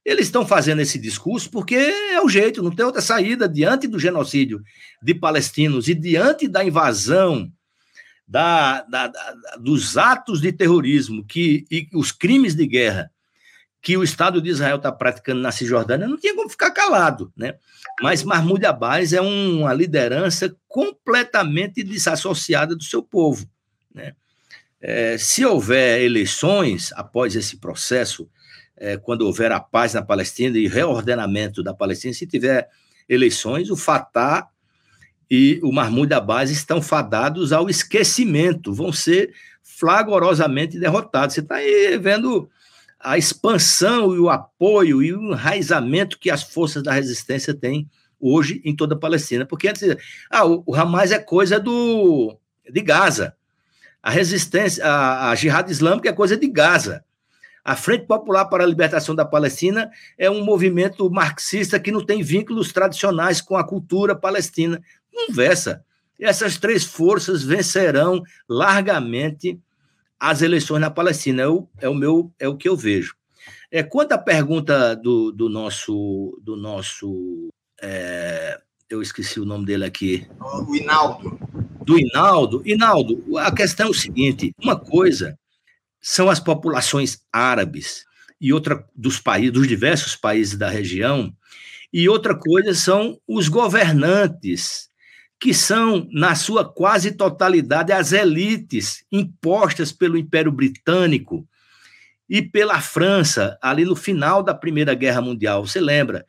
Eles 0.06 0.28
estão 0.28 0.46
fazendo 0.46 0.80
esse 0.80 1.00
discurso 1.00 1.50
porque 1.50 1.74
é 1.76 2.22
o 2.22 2.30
jeito, 2.30 2.62
não 2.62 2.70
tem 2.70 2.86
outra 2.86 3.02
saída 3.02 3.50
diante 3.50 3.88
do 3.88 3.98
genocídio 3.98 4.62
de 5.02 5.16
palestinos 5.16 5.88
e 5.88 5.96
diante 5.96 6.48
da 6.48 6.64
invasão, 6.64 7.52
da, 8.28 8.84
da, 8.84 9.08
da 9.08 9.36
dos 9.60 9.98
atos 9.98 10.40
de 10.40 10.52
terrorismo 10.52 11.26
que, 11.26 11.66
e 11.72 11.90
os 11.96 12.12
crimes 12.12 12.54
de 12.54 12.68
guerra 12.68 13.10
que 13.82 13.96
o 13.96 14.04
Estado 14.04 14.42
de 14.42 14.50
Israel 14.50 14.76
está 14.76 14.92
praticando 14.92 15.42
na 15.42 15.52
Cisjordânia, 15.52 16.08
não 16.08 16.18
tinha 16.18 16.36
como 16.36 16.50
ficar 16.50 16.72
calado, 16.72 17.32
né? 17.36 17.56
Mas 18.02 18.24
Mahmoud 18.24 18.66
Abbas 18.66 19.14
é 19.14 19.22
uma 19.22 19.74
liderança 19.74 20.54
completamente 20.68 21.84
desassociada 21.84 22.76
do 22.76 22.84
seu 22.84 23.02
povo, 23.02 23.50
né? 23.94 24.14
É, 24.82 25.18
se 25.18 25.46
houver 25.46 26.02
eleições 26.02 26.92
após 26.94 27.36
esse 27.36 27.58
processo, 27.58 28.30
é, 28.78 28.98
quando 28.98 29.24
houver 29.24 29.52
a 29.52 29.60
paz 29.60 29.94
na 29.94 30.02
Palestina 30.02 30.58
e 30.58 30.68
reordenamento 30.68 31.62
da 31.62 31.74
Palestina, 31.74 32.14
se 32.14 32.26
tiver 32.26 32.68
eleições, 33.08 33.70
o 33.70 33.76
Fatah 33.76 34.48
e 35.30 35.60
o 35.64 35.72
Mahmoud 35.72 36.14
Abbas 36.14 36.50
estão 36.50 36.82
fadados 36.82 37.52
ao 37.52 37.70
esquecimento, 37.70 38.74
vão 38.74 38.92
ser 38.92 39.34
flagorosamente 39.62 40.80
derrotados. 40.80 41.36
Você 41.36 41.42
está 41.42 41.56
aí 41.56 41.98
vendo 41.98 42.50
a 43.00 43.18
expansão 43.18 44.14
e 44.14 44.20
o 44.20 44.30
apoio 44.30 45.02
e 45.02 45.14
o 45.14 45.32
enraizamento 45.32 46.20
que 46.20 46.30
as 46.30 46.44
forças 46.44 46.84
da 46.84 46.92
resistência 46.92 47.54
têm 47.54 47.90
hoje 48.20 48.62
em 48.66 48.76
toda 48.76 48.96
a 48.96 49.00
Palestina. 49.00 49.46
Porque 49.46 49.70
antes, 49.70 49.96
ah, 50.30 50.46
o, 50.46 50.64
o 50.66 50.76
Hamas 50.76 51.12
é 51.12 51.20
coisa 51.20 51.60
do, 51.60 52.38
de 52.70 52.82
Gaza. 52.82 53.36
A 54.04 54.10
resistência, 54.12 54.86
a, 54.86 55.30
a 55.30 55.36
jihad 55.36 55.70
islâmica 55.72 56.10
é 56.10 56.14
coisa 56.14 56.36
de 56.36 56.48
Gaza. 56.48 57.04
A 57.64 57.76
Frente 57.76 58.06
Popular 58.06 58.46
para 58.46 58.64
a 58.64 58.68
Libertação 58.68 59.14
da 59.14 59.26
Palestina 59.26 59.92
é 60.18 60.30
um 60.30 60.44
movimento 60.44 61.10
marxista 61.10 61.80
que 61.80 61.92
não 61.92 62.06
tem 62.06 62.22
vínculos 62.22 62.72
tradicionais 62.74 63.42
com 63.42 63.56
a 63.56 63.64
cultura 63.64 64.16
palestina. 64.16 64.82
Conversa. 65.14 65.84
Essas 66.20 66.58
três 66.58 66.84
forças 66.84 67.44
vencerão 67.44 68.24
largamente 68.48 69.60
as 70.20 70.42
eleições 70.42 70.82
na 70.82 70.90
Palestina. 70.90 71.44
É 71.44 71.48
o, 71.48 71.68
é 71.80 71.90
o 71.90 71.96
meu 71.96 72.32
é 72.40 72.48
o 72.48 72.58
que 72.58 72.68
eu 72.68 72.76
vejo. 72.76 73.16
É, 73.72 73.84
quanto 73.84 74.14
à 74.14 74.18
pergunta 74.18 74.96
do, 74.96 75.32
do 75.32 75.48
nosso 75.48 76.40
do 76.42 76.56
nosso 76.56 77.50
é, 77.82 78.60
eu 78.90 79.02
esqueci 79.02 79.40
o 79.40 79.46
nome 79.46 79.66
dele 79.66 79.86
aqui. 79.86 80.28
O 80.68 80.76
Inaldo. 80.76 81.40
Do 81.86 82.00
Inaldo. 82.00 82.62
Inaldo, 82.66 83.38
a 83.38 83.52
questão 83.52 83.88
é 83.88 83.90
o 83.90 83.94
seguinte: 83.94 84.52
uma 84.62 84.78
coisa 84.78 85.38
são 86.02 86.30
as 86.30 86.40
populações 86.40 87.20
árabes 87.32 88.04
e 88.42 88.52
outra 88.54 88.86
dos 88.96 89.20
países, 89.20 89.54
dos 89.54 89.68
diversos 89.68 90.16
países 90.16 90.58
da 90.58 90.70
região, 90.70 91.34
e 91.92 92.08
outra 92.08 92.36
coisa 92.36 92.74
são 92.74 93.20
os 93.28 93.48
governantes 93.48 94.89
que 95.40 95.54
são, 95.54 96.08
na 96.12 96.36
sua 96.36 96.70
quase 96.70 97.14
totalidade, 97.14 97.94
as 97.94 98.12
elites 98.12 99.06
impostas 99.12 99.92
pelo 99.92 100.18
Império 100.18 100.52
Britânico 100.52 101.48
e 102.30 102.42
pela 102.42 102.82
França, 102.82 103.58
ali 103.62 103.86
no 103.86 103.96
final 103.96 104.44
da 104.44 104.54
Primeira 104.54 104.94
Guerra 104.94 105.22
Mundial. 105.22 105.66
Você 105.66 105.80
lembra? 105.80 106.26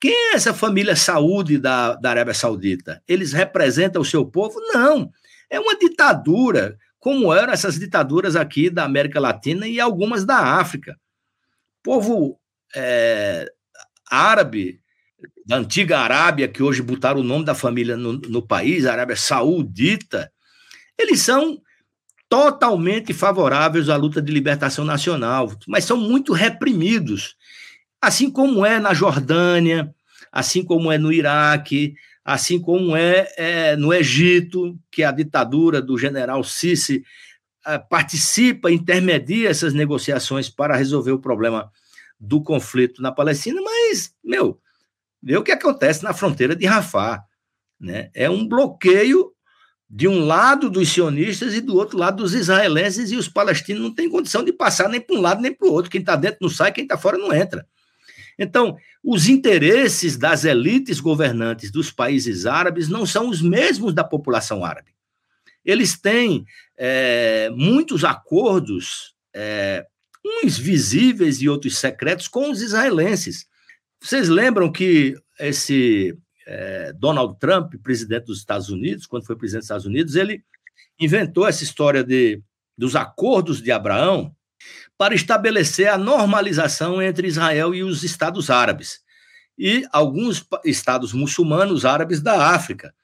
Quem 0.00 0.12
é 0.12 0.34
essa 0.34 0.52
família 0.52 0.96
Saúde 0.96 1.58
da, 1.58 1.94
da 1.94 2.10
Arábia 2.10 2.34
Saudita? 2.34 3.02
Eles 3.06 3.32
representam 3.32 4.02
o 4.02 4.04
seu 4.04 4.26
povo? 4.26 4.60
Não. 4.72 5.10
É 5.48 5.58
uma 5.58 5.78
ditadura, 5.78 6.76
como 6.98 7.32
eram 7.32 7.52
essas 7.52 7.78
ditaduras 7.78 8.34
aqui 8.34 8.68
da 8.68 8.84
América 8.84 9.20
Latina 9.20 9.66
e 9.68 9.80
algumas 9.80 10.24
da 10.24 10.58
África. 10.58 10.98
povo 11.82 12.38
é, 12.74 13.46
árabe 14.10 14.80
da 15.48 15.56
antiga 15.56 16.00
Arábia, 16.00 16.46
que 16.46 16.62
hoje 16.62 16.82
botaram 16.82 17.20
o 17.20 17.24
nome 17.24 17.42
da 17.42 17.54
família 17.54 17.96
no, 17.96 18.12
no 18.12 18.46
país, 18.46 18.84
Arábia 18.84 19.16
Saudita, 19.16 20.30
eles 20.98 21.20
são 21.20 21.58
totalmente 22.28 23.14
favoráveis 23.14 23.88
à 23.88 23.96
luta 23.96 24.20
de 24.20 24.30
libertação 24.30 24.84
nacional, 24.84 25.50
mas 25.66 25.84
são 25.84 25.96
muito 25.96 26.34
reprimidos, 26.34 27.34
assim 27.98 28.30
como 28.30 28.66
é 28.66 28.78
na 28.78 28.92
Jordânia, 28.92 29.90
assim 30.30 30.62
como 30.62 30.92
é 30.92 30.98
no 30.98 31.10
Iraque, 31.10 31.94
assim 32.22 32.60
como 32.60 32.94
é, 32.94 33.26
é 33.38 33.74
no 33.74 33.94
Egito, 33.94 34.78
que 34.92 35.02
a 35.02 35.10
ditadura 35.10 35.80
do 35.80 35.96
general 35.96 36.44
Sisi 36.44 37.02
é, 37.66 37.78
participa, 37.78 38.70
intermedia 38.70 39.48
essas 39.48 39.72
negociações 39.72 40.50
para 40.50 40.76
resolver 40.76 41.12
o 41.12 41.18
problema 41.18 41.72
do 42.20 42.42
conflito 42.42 43.00
na 43.00 43.10
Palestina, 43.10 43.62
mas, 43.62 44.12
meu, 44.22 44.60
vê 45.22 45.36
o 45.36 45.42
que 45.42 45.52
acontece 45.52 46.02
na 46.02 46.14
fronteira 46.14 46.54
de 46.54 46.66
Rafah. 46.66 47.22
Né? 47.80 48.10
É 48.14 48.28
um 48.28 48.46
bloqueio 48.46 49.32
de 49.90 50.06
um 50.06 50.24
lado 50.24 50.68
dos 50.68 50.90
sionistas 50.90 51.54
e 51.54 51.60
do 51.60 51.74
outro 51.74 51.96
lado 51.96 52.18
dos 52.18 52.34
israelenses, 52.34 53.10
e 53.10 53.16
os 53.16 53.28
palestinos 53.28 53.82
não 53.82 53.94
têm 53.94 54.10
condição 54.10 54.44
de 54.44 54.52
passar 54.52 54.88
nem 54.88 55.00
para 55.00 55.16
um 55.16 55.20
lado 55.20 55.40
nem 55.40 55.52
para 55.52 55.66
o 55.66 55.72
outro. 55.72 55.90
Quem 55.90 56.00
está 56.00 56.14
dentro 56.14 56.38
não 56.42 56.50
sai, 56.50 56.72
quem 56.72 56.84
está 56.84 56.98
fora 56.98 57.16
não 57.16 57.32
entra. 57.32 57.66
Então, 58.38 58.76
os 59.02 59.28
interesses 59.28 60.16
das 60.16 60.44
elites 60.44 61.00
governantes 61.00 61.70
dos 61.70 61.90
países 61.90 62.46
árabes 62.46 62.88
não 62.88 63.06
são 63.06 63.28
os 63.28 63.40
mesmos 63.40 63.94
da 63.94 64.04
população 64.04 64.64
árabe. 64.64 64.94
Eles 65.64 65.98
têm 65.98 66.44
é, 66.76 67.50
muitos 67.50 68.04
acordos, 68.04 69.14
é, 69.34 69.84
uns 70.24 70.56
visíveis 70.56 71.40
e 71.40 71.48
outros 71.48 71.78
secretos, 71.78 72.28
com 72.28 72.50
os 72.50 72.62
israelenses. 72.62 73.46
Vocês 74.00 74.28
lembram 74.28 74.70
que 74.70 75.16
esse 75.38 76.16
é, 76.46 76.92
Donald 76.94 77.38
Trump, 77.38 77.74
presidente 77.82 78.26
dos 78.26 78.38
Estados 78.38 78.68
Unidos, 78.68 79.06
quando 79.06 79.26
foi 79.26 79.36
presidente 79.36 79.60
dos 79.60 79.66
Estados 79.66 79.86
Unidos, 79.86 80.16
ele 80.16 80.42
inventou 80.98 81.46
essa 81.46 81.62
história 81.62 82.02
de, 82.02 82.42
dos 82.76 82.96
acordos 82.96 83.60
de 83.62 83.70
Abraão 83.70 84.34
para 84.96 85.14
estabelecer 85.14 85.88
a 85.88 85.98
normalização 85.98 87.00
entre 87.00 87.28
Israel 87.28 87.74
e 87.74 87.82
os 87.82 88.02
estados 88.02 88.50
árabes 88.50 89.00
e 89.58 89.84
alguns 89.92 90.46
estados 90.64 91.12
muçulmanos 91.12 91.84
árabes 91.84 92.20
da 92.20 92.54
África, 92.54 92.94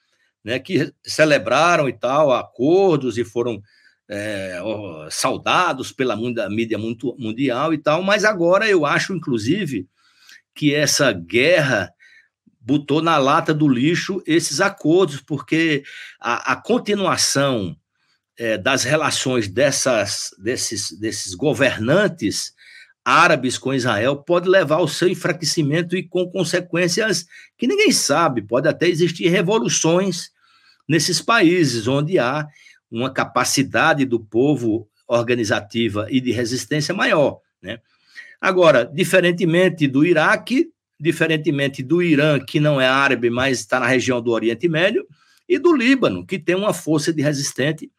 né, 0.42 0.58
que 0.58 0.92
celebraram 1.02 1.88
e 1.88 1.92
tal 1.92 2.32
acordos 2.32 3.18
e 3.18 3.24
foram 3.24 3.60
é, 4.08 4.60
saudados 5.10 5.90
pela 5.90 6.16
mídia 6.16 6.78
mundial 6.78 7.74
e 7.74 7.78
tal, 7.78 8.02
mas 8.02 8.24
agora 8.24 8.68
eu 8.68 8.86
acho, 8.86 9.14
inclusive, 9.14 9.88
que 10.54 10.74
essa 10.74 11.12
guerra 11.12 11.92
botou 12.60 13.02
na 13.02 13.18
lata 13.18 13.52
do 13.52 13.68
lixo 13.68 14.22
esses 14.26 14.60
acordos, 14.60 15.20
porque 15.20 15.82
a, 16.18 16.52
a 16.52 16.56
continuação 16.56 17.76
é, 18.38 18.56
das 18.56 18.84
relações 18.84 19.48
dessas, 19.48 20.30
desses, 20.38 20.90
desses 20.98 21.34
governantes 21.34 22.54
árabes 23.04 23.58
com 23.58 23.74
Israel 23.74 24.16
pode 24.16 24.48
levar 24.48 24.76
ao 24.76 24.88
seu 24.88 25.08
enfraquecimento 25.08 25.94
e 25.94 26.02
com 26.02 26.30
consequências 26.30 27.26
que 27.58 27.66
ninguém 27.66 27.92
sabe. 27.92 28.40
Pode 28.40 28.66
até 28.66 28.88
existir 28.88 29.28
revoluções 29.28 30.30
nesses 30.88 31.20
países 31.20 31.86
onde 31.86 32.18
há 32.18 32.46
uma 32.90 33.12
capacidade 33.12 34.06
do 34.06 34.18
povo 34.18 34.88
organizativa 35.06 36.06
e 36.08 36.20
de 36.20 36.32
resistência 36.32 36.94
maior, 36.94 37.40
né? 37.60 37.78
Agora, 38.44 38.84
diferentemente 38.84 39.88
do 39.88 40.04
Iraque, 40.04 40.68
diferentemente 41.00 41.82
do 41.82 42.02
Irã, 42.02 42.38
que 42.38 42.60
não 42.60 42.78
é 42.78 42.86
árabe, 42.86 43.30
mas 43.30 43.60
está 43.60 43.80
na 43.80 43.86
região 43.86 44.20
do 44.20 44.32
Oriente 44.32 44.68
Médio, 44.68 45.06
e 45.48 45.58
do 45.58 45.74
Líbano, 45.74 46.26
que 46.26 46.38
tem 46.38 46.54
uma 46.54 46.74
força 46.74 47.10
de 47.10 47.22
resistente 47.22 47.90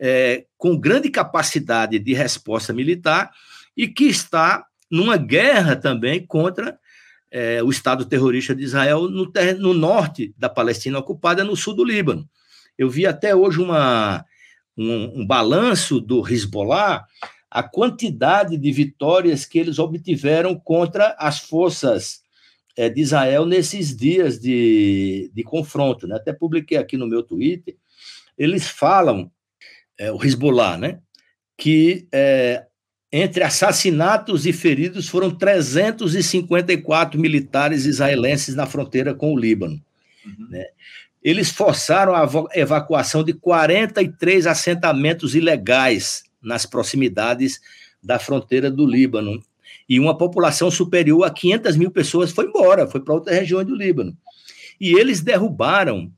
é, 0.00 0.46
com 0.56 0.80
grande 0.80 1.10
capacidade 1.10 1.98
de 1.98 2.14
resposta 2.14 2.72
militar 2.72 3.30
e 3.76 3.86
que 3.86 4.04
está 4.04 4.64
numa 4.90 5.18
guerra 5.18 5.76
também 5.76 6.26
contra 6.26 6.78
é, 7.30 7.62
o 7.62 7.68
Estado 7.68 8.06
terrorista 8.06 8.54
de 8.54 8.62
Israel 8.62 9.10
no, 9.10 9.30
no, 9.58 9.74
norte 9.74 10.34
da 10.38 10.48
Palestina 10.48 11.00
ocupada, 11.00 11.44
no 11.44 11.54
sul 11.54 11.74
do 11.74 11.84
Líbano. 11.84 12.26
Eu 12.78 12.88
vi 12.88 13.06
até 13.06 13.36
hoje 13.36 13.60
uma, 13.60 14.24
um, 14.74 15.20
um 15.20 15.26
balanço 15.26 16.00
do 16.00 16.26
Hezbollah, 16.26 17.04
a 17.52 17.62
quantidade 17.62 18.56
de 18.56 18.72
vitórias 18.72 19.44
que 19.44 19.58
eles 19.58 19.78
obtiveram 19.78 20.58
contra 20.58 21.14
as 21.18 21.38
forças 21.38 22.22
é, 22.74 22.88
de 22.88 23.02
Israel 23.02 23.44
nesses 23.44 23.94
dias 23.94 24.40
de, 24.40 25.30
de 25.34 25.42
confronto. 25.42 26.06
Né? 26.06 26.16
Até 26.16 26.32
publiquei 26.32 26.78
aqui 26.78 26.96
no 26.96 27.06
meu 27.06 27.22
Twitter. 27.22 27.76
Eles 28.38 28.66
falam, 28.66 29.30
é, 29.98 30.10
o 30.10 30.24
Hezbollah, 30.24 30.78
né? 30.78 31.00
que 31.54 32.08
é, 32.10 32.64
entre 33.12 33.44
assassinatos 33.44 34.46
e 34.46 34.52
feridos 34.54 35.06
foram 35.06 35.30
354 35.30 37.20
militares 37.20 37.84
israelenses 37.84 38.54
na 38.54 38.64
fronteira 38.64 39.14
com 39.14 39.34
o 39.34 39.38
Líbano. 39.38 39.78
Uhum. 40.24 40.48
Né? 40.48 40.64
Eles 41.22 41.50
forçaram 41.50 42.14
a 42.14 42.26
evacuação 42.54 43.22
de 43.22 43.34
43 43.34 44.46
assentamentos 44.46 45.34
ilegais 45.34 46.31
nas 46.42 46.66
proximidades 46.66 47.60
da 48.02 48.18
fronteira 48.18 48.70
do 48.70 48.86
Líbano 48.86 49.42
e 49.88 49.98
uma 50.00 50.16
população 50.16 50.70
superior 50.70 51.24
a 51.24 51.30
500 51.30 51.76
mil 51.76 51.90
pessoas 51.90 52.32
foi 52.32 52.46
embora, 52.46 52.86
foi 52.86 53.00
para 53.00 53.14
outra 53.14 53.34
região 53.34 53.64
do 53.64 53.74
Líbano. 53.74 54.16
E 54.80 54.94
eles 54.98 55.20
derrubaram 55.20 56.12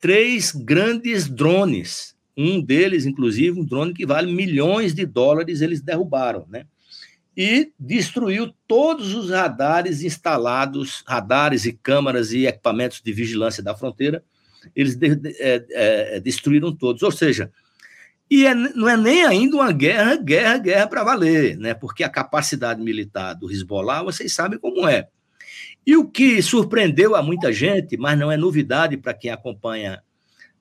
três 0.00 0.52
grandes 0.52 1.28
drones, 1.28 2.14
um 2.36 2.60
deles, 2.60 3.06
inclusive, 3.06 3.58
um 3.58 3.64
drone 3.64 3.92
que 3.92 4.06
vale 4.06 4.32
milhões 4.32 4.94
de 4.94 5.04
dólares, 5.04 5.60
eles 5.60 5.80
derrubaram, 5.80 6.46
né? 6.48 6.66
E 7.36 7.72
destruiu 7.78 8.52
todos 8.66 9.14
os 9.14 9.30
radares 9.30 10.02
instalados, 10.02 11.04
radares 11.06 11.64
e 11.64 11.72
câmaras 11.72 12.32
e 12.32 12.46
equipamentos 12.46 13.00
de 13.00 13.12
vigilância 13.12 13.62
da 13.62 13.76
fronteira, 13.76 14.24
eles 14.74 14.96
de, 14.96 15.14
de, 15.14 15.30
é, 15.40 15.66
é, 15.70 16.20
destruíram 16.20 16.74
todos. 16.74 17.02
Ou 17.02 17.12
seja, 17.12 17.52
e 18.30 18.44
é, 18.46 18.54
não 18.54 18.88
é 18.88 18.96
nem 18.96 19.24
ainda 19.24 19.56
uma 19.56 19.72
guerra, 19.72 20.16
guerra, 20.16 20.58
guerra 20.58 20.86
para 20.86 21.02
valer, 21.02 21.56
né? 21.56 21.72
porque 21.72 22.04
a 22.04 22.10
capacidade 22.10 22.80
militar 22.80 23.34
do 23.34 23.50
Hezbollah, 23.50 24.02
vocês 24.02 24.32
sabem 24.34 24.58
como 24.58 24.86
é. 24.86 25.08
E 25.86 25.96
o 25.96 26.06
que 26.06 26.42
surpreendeu 26.42 27.16
a 27.16 27.22
muita 27.22 27.50
gente, 27.50 27.96
mas 27.96 28.18
não 28.18 28.30
é 28.30 28.36
novidade 28.36 28.98
para 28.98 29.14
quem 29.14 29.30
acompanha 29.30 30.02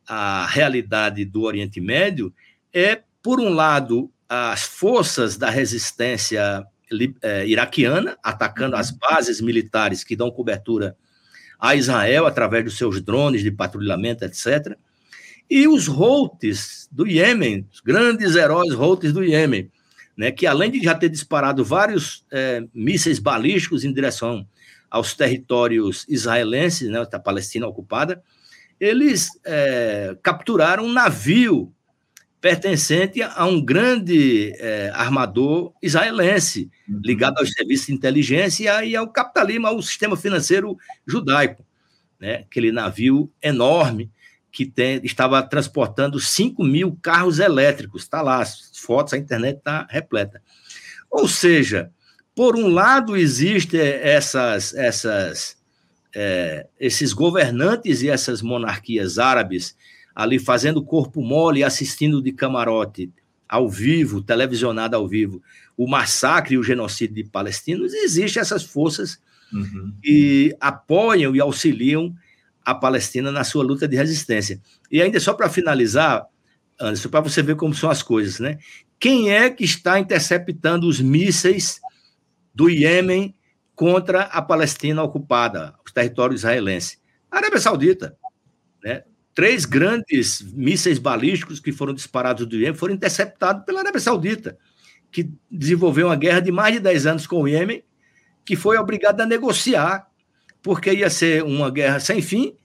a 0.07 0.45
realidade 0.45 1.25
do 1.25 1.41
Oriente 1.41 1.81
Médio, 1.81 2.33
é, 2.73 3.01
por 3.21 3.41
um 3.41 3.49
lado, 3.49 4.09
as 4.29 4.63
forças 4.63 5.35
da 5.35 5.49
resistência 5.49 6.65
é, 7.21 7.45
iraquiana 7.45 8.17
atacando 8.23 8.77
as 8.77 8.91
bases 8.91 9.41
militares 9.41 10.05
que 10.05 10.15
dão 10.15 10.31
cobertura 10.31 10.95
a 11.59 11.75
Israel 11.75 12.25
através 12.25 12.63
dos 12.63 12.77
seus 12.77 13.01
drones 13.01 13.43
de 13.43 13.51
patrulhamento, 13.51 14.23
etc 14.23 14.77
e 15.49 15.67
os 15.67 15.87
Houthis 15.87 16.87
do 16.91 17.07
Iêmen, 17.07 17.65
os 17.71 17.79
grandes 17.79 18.35
heróis 18.35 18.73
Houthis 18.73 19.13
do 19.13 19.23
Iêmen, 19.23 19.71
né, 20.17 20.31
que 20.31 20.47
além 20.47 20.71
de 20.71 20.81
já 20.81 20.95
ter 20.95 21.09
disparado 21.09 21.63
vários 21.63 22.25
é, 22.31 22.63
mísseis 22.73 23.19
balísticos 23.19 23.85
em 23.85 23.93
direção 23.93 24.47
aos 24.89 25.13
territórios 25.13 26.05
israelenses, 26.09 26.89
né, 26.89 27.05
da 27.05 27.19
Palestina 27.19 27.67
ocupada, 27.67 28.21
eles 28.79 29.29
é, 29.45 30.17
capturaram 30.21 30.85
um 30.85 30.91
navio 30.91 31.73
pertencente 32.39 33.21
a 33.21 33.45
um 33.45 33.63
grande 33.63 34.53
é, 34.57 34.91
armador 34.93 35.73
israelense, 35.81 36.69
uhum. 36.87 37.01
ligado 37.03 37.39
aos 37.39 37.51
serviços 37.51 37.87
de 37.87 37.93
inteligência 37.93 38.83
e 38.85 38.95
ao 38.95 39.07
capitalismo, 39.11 39.67
ao 39.67 39.81
sistema 39.81 40.15
financeiro 40.15 40.77
judaico. 41.05 41.65
Né? 42.19 42.35
Aquele 42.35 42.71
navio 42.71 43.31
enorme 43.41 44.11
que 44.57 44.65
tem, 44.65 44.99
estava 45.03 45.43
transportando 45.43 46.19
5 46.19 46.63
mil 46.63 46.97
carros 46.99 47.37
elétricos. 47.37 48.01
Está 48.01 48.23
lá, 48.23 48.41
as 48.41 48.71
fotos, 48.73 49.13
a 49.13 49.17
internet 49.19 49.59
está 49.59 49.85
repleta. 49.87 50.41
Ou 51.11 51.27
seja, 51.27 51.91
por 52.33 52.55
um 52.55 52.67
lado, 52.67 53.15
existem 53.15 53.79
essas, 53.79 54.73
essas, 54.73 55.57
é, 56.15 56.65
esses 56.79 57.13
governantes 57.13 58.01
e 58.01 58.09
essas 58.09 58.41
monarquias 58.41 59.19
árabes 59.19 59.75
ali 60.15 60.39
fazendo 60.39 60.83
corpo 60.83 61.21
mole, 61.21 61.63
assistindo 61.63 62.19
de 62.19 62.31
camarote 62.31 63.11
ao 63.47 63.69
vivo, 63.69 64.23
televisionado 64.23 64.95
ao 64.95 65.07
vivo, 65.07 65.39
o 65.77 65.87
massacre 65.87 66.55
e 66.55 66.57
o 66.57 66.63
genocídio 66.63 67.17
de 67.17 67.25
palestinos, 67.25 67.93
existem 67.93 68.41
essas 68.41 68.63
forças 68.63 69.21
uhum. 69.53 69.93
que 70.01 70.57
apoiam 70.59 71.35
e 71.35 71.39
auxiliam 71.39 72.15
a 72.67 72.75
Palestina 72.75 73.31
na 73.31 73.45
sua 73.45 73.63
luta 73.63 73.87
de 73.87 73.95
resistência. 73.95 74.59
E 74.91 75.01
ainda 75.01 75.21
só 75.21 75.33
para 75.33 75.47
finalizar, 75.47 76.27
Anderson, 76.77 77.07
para 77.07 77.21
você 77.21 77.41
ver 77.41 77.55
como 77.55 77.73
são 77.73 77.89
as 77.89 78.03
coisas, 78.03 78.41
né? 78.41 78.57
Quem 78.99 79.31
é 79.31 79.49
que 79.49 79.63
está 79.63 79.97
interceptando 79.97 80.85
os 80.85 80.99
mísseis 80.99 81.79
do 82.53 82.69
Iêmen 82.69 83.33
contra 83.73 84.23
a 84.23 84.41
Palestina 84.41 85.01
ocupada, 85.01 85.75
os 85.85 85.93
territórios 85.93 86.41
israelenses? 86.41 86.99
A 87.31 87.37
Arábia 87.37 87.61
Saudita, 87.61 88.17
né? 88.83 89.03
Três 89.33 89.63
grandes 89.63 90.41
mísseis 90.41 90.99
balísticos 90.99 91.61
que 91.61 91.71
foram 91.71 91.93
disparados 91.93 92.45
do 92.45 92.57
Iêmen 92.57 92.77
foram 92.77 92.95
interceptados 92.95 93.63
pela 93.63 93.79
Arábia 93.79 94.01
Saudita, 94.01 94.57
que 95.09 95.31
desenvolveu 95.49 96.07
uma 96.07 96.17
guerra 96.17 96.41
de 96.41 96.51
mais 96.51 96.73
de 96.73 96.81
10 96.81 97.05
anos 97.05 97.27
com 97.27 97.43
o 97.43 97.47
Iêmen, 97.47 97.81
que 98.45 98.57
foi 98.57 98.77
obrigada 98.77 99.23
a 99.23 99.25
negociar 99.25 100.06
porque 100.61 100.91
ia 100.91 101.09
ser 101.09 101.43
uma 101.43 101.69
guerra 101.69 101.99
sem 101.99 102.21
fim, 102.21 102.55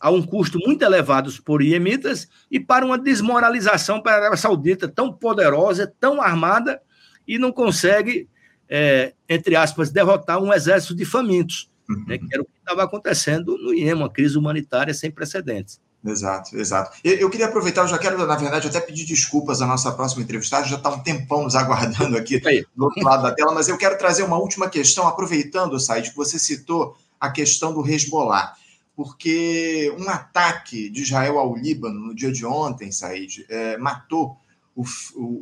a 0.00 0.10
um 0.10 0.22
custo 0.22 0.58
muito 0.64 0.82
elevado 0.82 1.30
por 1.42 1.62
iemitas 1.62 2.28
e 2.50 2.60
para 2.60 2.86
uma 2.86 2.98
desmoralização 2.98 4.00
para 4.00 4.12
a 4.12 4.16
Arábia 4.16 4.36
Saudita, 4.36 4.86
tão 4.86 5.12
poderosa, 5.12 5.92
tão 5.98 6.22
armada, 6.22 6.80
e 7.26 7.38
não 7.38 7.52
consegue, 7.52 8.28
é, 8.68 9.12
entre 9.28 9.56
aspas, 9.56 9.90
derrotar 9.90 10.42
um 10.42 10.52
exército 10.52 10.94
de 10.94 11.04
famintos, 11.04 11.70
uhum. 11.88 12.04
né, 12.06 12.18
que 12.18 12.28
era 12.32 12.42
o 12.42 12.44
que 12.44 12.58
estava 12.58 12.84
acontecendo 12.84 13.58
no 13.58 13.74
Iêmen, 13.74 13.94
uma 13.94 14.10
crise 14.10 14.38
humanitária 14.38 14.94
sem 14.94 15.10
precedentes. 15.10 15.80
Exato, 16.04 16.56
exato. 16.56 16.96
Eu, 17.02 17.14
eu, 17.14 17.30
queria 17.30 17.46
aproveitar, 17.46 17.82
eu 17.82 17.88
já 17.88 17.98
quero, 17.98 18.16
na 18.24 18.36
verdade, 18.36 18.68
até 18.68 18.80
pedir 18.80 19.04
desculpas 19.04 19.60
à 19.60 19.66
nossa 19.66 19.90
próxima 19.90 20.22
entrevistada, 20.22 20.66
já 20.66 20.76
está 20.76 20.90
um 20.90 21.00
tempão 21.00 21.42
nos 21.42 21.56
aguardando 21.56 22.16
aqui 22.16 22.40
do 22.74 22.84
outro 22.84 23.02
lado 23.02 23.24
da 23.24 23.32
tela, 23.32 23.52
mas 23.52 23.68
eu 23.68 23.76
quero 23.76 23.98
trazer 23.98 24.22
uma 24.22 24.38
última 24.38 24.70
questão, 24.70 25.08
aproveitando, 25.08 25.78
Said, 25.78 26.10
que 26.10 26.16
você 26.16 26.38
citou 26.38 26.96
a 27.20 27.30
questão 27.30 27.72
do 27.72 27.88
Hezbollah 27.88 28.54
porque 28.98 29.94
um 29.96 30.10
ataque 30.10 30.90
de 30.90 31.02
Israel 31.02 31.38
ao 31.38 31.54
Líbano 31.54 32.00
no 32.00 32.12
dia 32.12 32.32
de 32.32 32.44
ontem, 32.44 32.90
Said, 32.90 33.46
é, 33.48 33.76
matou 33.76 34.36
o, 34.74 34.82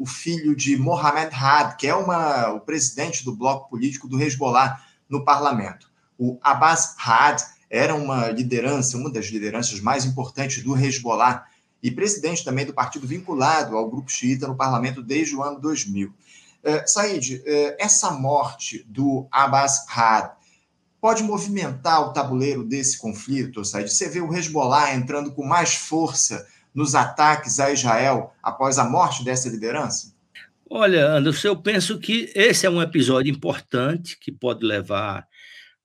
o, 0.03 0.05
filho 0.05 0.55
de 0.55 0.77
Mohamed 0.77 1.35
Had, 1.35 1.79
que 1.79 1.87
é 1.87 1.95
uma, 1.95 2.51
o 2.51 2.61
presidente 2.61 3.25
do 3.25 3.35
bloco 3.35 3.71
político 3.71 4.07
do 4.07 4.21
Hezbollah 4.21 4.79
no 5.09 5.25
parlamento. 5.25 5.91
O 6.19 6.39
Abbas 6.43 6.95
Had 6.99 7.41
era 7.71 7.95
uma 7.95 8.29
liderança, 8.29 8.99
uma 8.99 9.11
das 9.11 9.25
lideranças 9.29 9.81
mais 9.81 10.05
importantes 10.05 10.63
do 10.63 10.77
Hezbollah 10.77 11.47
e 11.83 11.91
presidente 11.91 12.45
também 12.45 12.67
do 12.67 12.75
partido 12.75 13.07
vinculado 13.07 13.75
ao 13.75 13.89
grupo 13.89 14.11
xiita 14.11 14.47
no 14.47 14.55
parlamento 14.55 15.03
desde 15.03 15.35
o 15.35 15.43
ano 15.43 15.59
2000. 15.59 16.13
É, 16.63 16.87
Said, 16.87 17.43
é, 17.47 17.83
essa 17.83 18.11
morte 18.11 18.85
do 18.87 19.27
Abbas 19.31 19.87
Had 19.89 20.36
pode 21.07 21.23
movimentar 21.23 22.03
o 22.03 22.13
tabuleiro 22.13 22.65
desse 22.65 22.99
conflito, 22.99 23.65
seja, 23.65 23.87
você 23.87 24.09
vê 24.09 24.21
o 24.21 24.35
Hezbollah 24.35 24.93
entrando 24.93 25.31
com 25.31 25.47
mais 25.47 25.77
força 25.77 26.45
nos 26.75 26.97
ataques 26.97 27.61
a 27.61 27.71
Israel 27.71 28.35
após 28.43 28.77
a 28.77 28.85
morte 28.85 29.25
dessa 29.25 29.49
liderança? 29.49 30.13
Olha, 30.69 31.13
Anderson, 31.13 31.47
eu 31.47 31.57
penso 31.63 32.01
que 32.01 32.33
esse 32.35 32.67
é 32.67 32.71
um 32.71 32.83
episódio 32.83 33.33
importante 33.33 34.19
que 34.19 34.33
pode 34.33 34.67
levar 34.67 35.29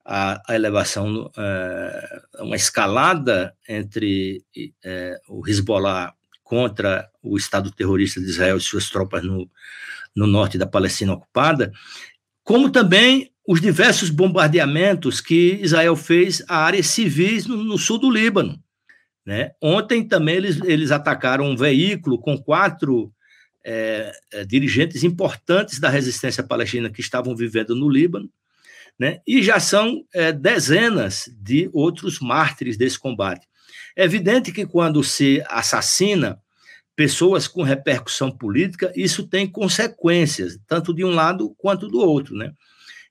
à, 0.04 0.42
elevação, 0.50 1.30
é, 1.38 2.22
uma 2.40 2.56
escalada 2.56 3.56
entre 3.70 4.44
é, 4.84 5.20
o 5.30 5.48
Hezbollah 5.48 6.16
contra 6.44 7.08
o 7.22 7.38
Estado 7.38 7.70
terrorista 7.70 8.20
de 8.20 8.26
Israel 8.26 8.58
e 8.58 8.60
suas 8.60 8.90
tropas 8.90 9.24
no, 9.24 9.48
no 10.16 10.26
norte 10.26 10.58
da 10.58 10.66
Palestina 10.66 11.14
ocupada, 11.14 11.72
como 12.44 12.72
também 12.72 13.31
os 13.52 13.60
diversos 13.60 14.10
bombardeamentos 14.10 15.20
que 15.20 15.60
Israel 15.62 15.98
fez 15.98 16.42
a 16.48 16.60
áreas 16.60 16.88
civis 16.88 17.46
no, 17.46 17.62
no 17.62 17.78
sul 17.78 17.98
do 17.98 18.10
Líbano. 18.10 18.58
Né? 19.26 19.52
Ontem 19.62 20.08
também 20.08 20.38
eles, 20.38 20.62
eles 20.62 20.90
atacaram 20.90 21.44
um 21.44 21.58
veículo 21.58 22.18
com 22.18 22.38
quatro 22.38 23.14
é, 23.62 24.10
é, 24.32 24.46
dirigentes 24.46 25.04
importantes 25.04 25.82
da 25.82 25.90
resistência 25.90 26.42
palestina 26.42 26.90
que 26.90 27.02
estavam 27.02 27.36
vivendo 27.36 27.76
no 27.76 27.90
Líbano, 27.90 28.30
né? 28.98 29.20
e 29.28 29.44
já 29.44 29.60
são 29.60 30.02
é, 30.14 30.32
dezenas 30.32 31.30
de 31.38 31.70
outros 31.74 32.22
mártires 32.22 32.78
desse 32.78 32.98
combate. 32.98 33.46
É 33.98 34.06
evidente 34.06 34.54
que 34.54 34.66
quando 34.66 35.04
se 35.04 35.44
assassina 35.50 36.40
pessoas 36.96 37.50
com 37.50 37.64
repercussão 37.64 38.32
política, 38.32 38.94
isso 38.96 39.28
tem 39.28 39.46
consequências, 39.46 40.58
tanto 40.66 40.94
de 40.94 41.04
um 41.04 41.12
lado 41.12 41.54
quanto 41.58 41.90
do 41.90 42.00
outro. 42.00 42.34
Né? 42.34 42.54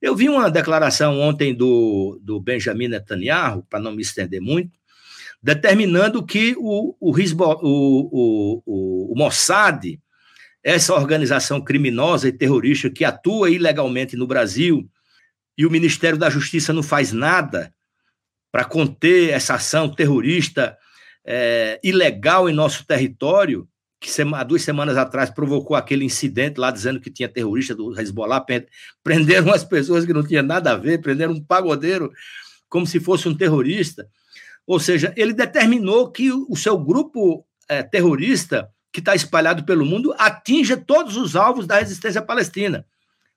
Eu 0.01 0.17
vi 0.17 0.29
uma 0.29 0.51
declaração 0.51 1.21
ontem 1.21 1.55
do, 1.55 2.19
do 2.23 2.41
Benjamin 2.41 2.89
Netanyahu, 2.89 3.65
para 3.69 3.81
não 3.81 3.93
me 3.93 4.01
estender 4.01 4.41
muito, 4.41 4.79
determinando 5.43 6.25
que 6.25 6.55
o, 6.59 6.97
o, 6.99 7.13
o, 7.13 8.63
o, 8.67 9.13
o 9.13 9.15
Mossad, 9.17 9.99
essa 10.63 10.95
organização 10.95 11.61
criminosa 11.61 12.29
e 12.29 12.33
terrorista 12.33 12.91
que 12.91 13.05
atua 13.05 13.51
ilegalmente 13.51 14.17
no 14.17 14.27
Brasil, 14.27 14.89
e 15.57 15.67
o 15.67 15.71
Ministério 15.71 16.19
da 16.19 16.31
Justiça 16.31 16.73
não 16.73 16.83
faz 16.83 17.13
nada 17.13 17.75
para 18.51 18.65
conter 18.65 19.31
essa 19.31 19.55
ação 19.55 19.89
terrorista 19.89 20.77
é, 21.25 21.79
ilegal 21.85 22.49
em 22.49 22.53
nosso 22.53 22.87
território, 22.87 23.69
que 24.01 24.11
há 24.35 24.43
duas 24.43 24.63
semanas 24.63 24.97
atrás 24.97 25.29
provocou 25.29 25.77
aquele 25.77 26.07
incidente 26.07 26.59
lá 26.59 26.71
dizendo 26.71 26.99
que 26.99 27.11
tinha 27.11 27.29
terrorista 27.29 27.75
do 27.75 27.99
Hezbollah, 28.01 28.45
prenderam 29.05 29.49
umas 29.49 29.63
pessoas 29.63 30.07
que 30.07 30.13
não 30.13 30.27
tinham 30.27 30.43
nada 30.43 30.73
a 30.73 30.77
ver, 30.77 31.03
prenderam 31.03 31.35
um 31.35 31.45
pagodeiro 31.45 32.11
como 32.69 32.87
se 32.87 32.99
fosse 32.99 33.29
um 33.29 33.37
terrorista. 33.37 34.09
Ou 34.67 34.81
seja, 34.81 35.13
ele 35.17 35.35
determinou 35.35 36.11
que 36.11 36.33
o 36.33 36.57
seu 36.57 36.79
grupo 36.79 37.45
é, 37.69 37.83
terrorista, 37.83 38.71
que 38.93 39.01
está 39.01 39.15
espalhado 39.15 39.65
pelo 39.65 39.85
mundo, 39.85 40.15
atinja 40.19 40.77
todos 40.77 41.17
os 41.17 41.37
alvos 41.37 41.67
da 41.67 41.79
resistência 41.79 42.23
palestina. 42.23 42.87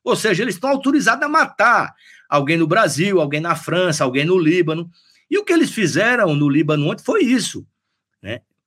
Ou 0.04 0.15
seja, 0.15 0.43
eles 0.43 0.56
estão 0.56 0.69
autorizados 0.69 1.23
a 1.23 1.30
matar 1.30 1.93
alguém 2.30 2.58
no 2.58 2.67
Brasil, 2.67 3.19
alguém 3.19 3.41
na 3.41 3.56
França, 3.56 4.04
alguém 4.04 4.26
no 4.26 4.38
Líbano. 4.38 4.89
E 5.30 5.38
o 5.38 5.43
que 5.43 5.52
eles 5.52 5.71
fizeram 5.71 6.36
no 6.36 6.49
Líbano 6.49 6.89
ontem 6.89 7.04
foi 7.04 7.23
isso. 7.23 7.65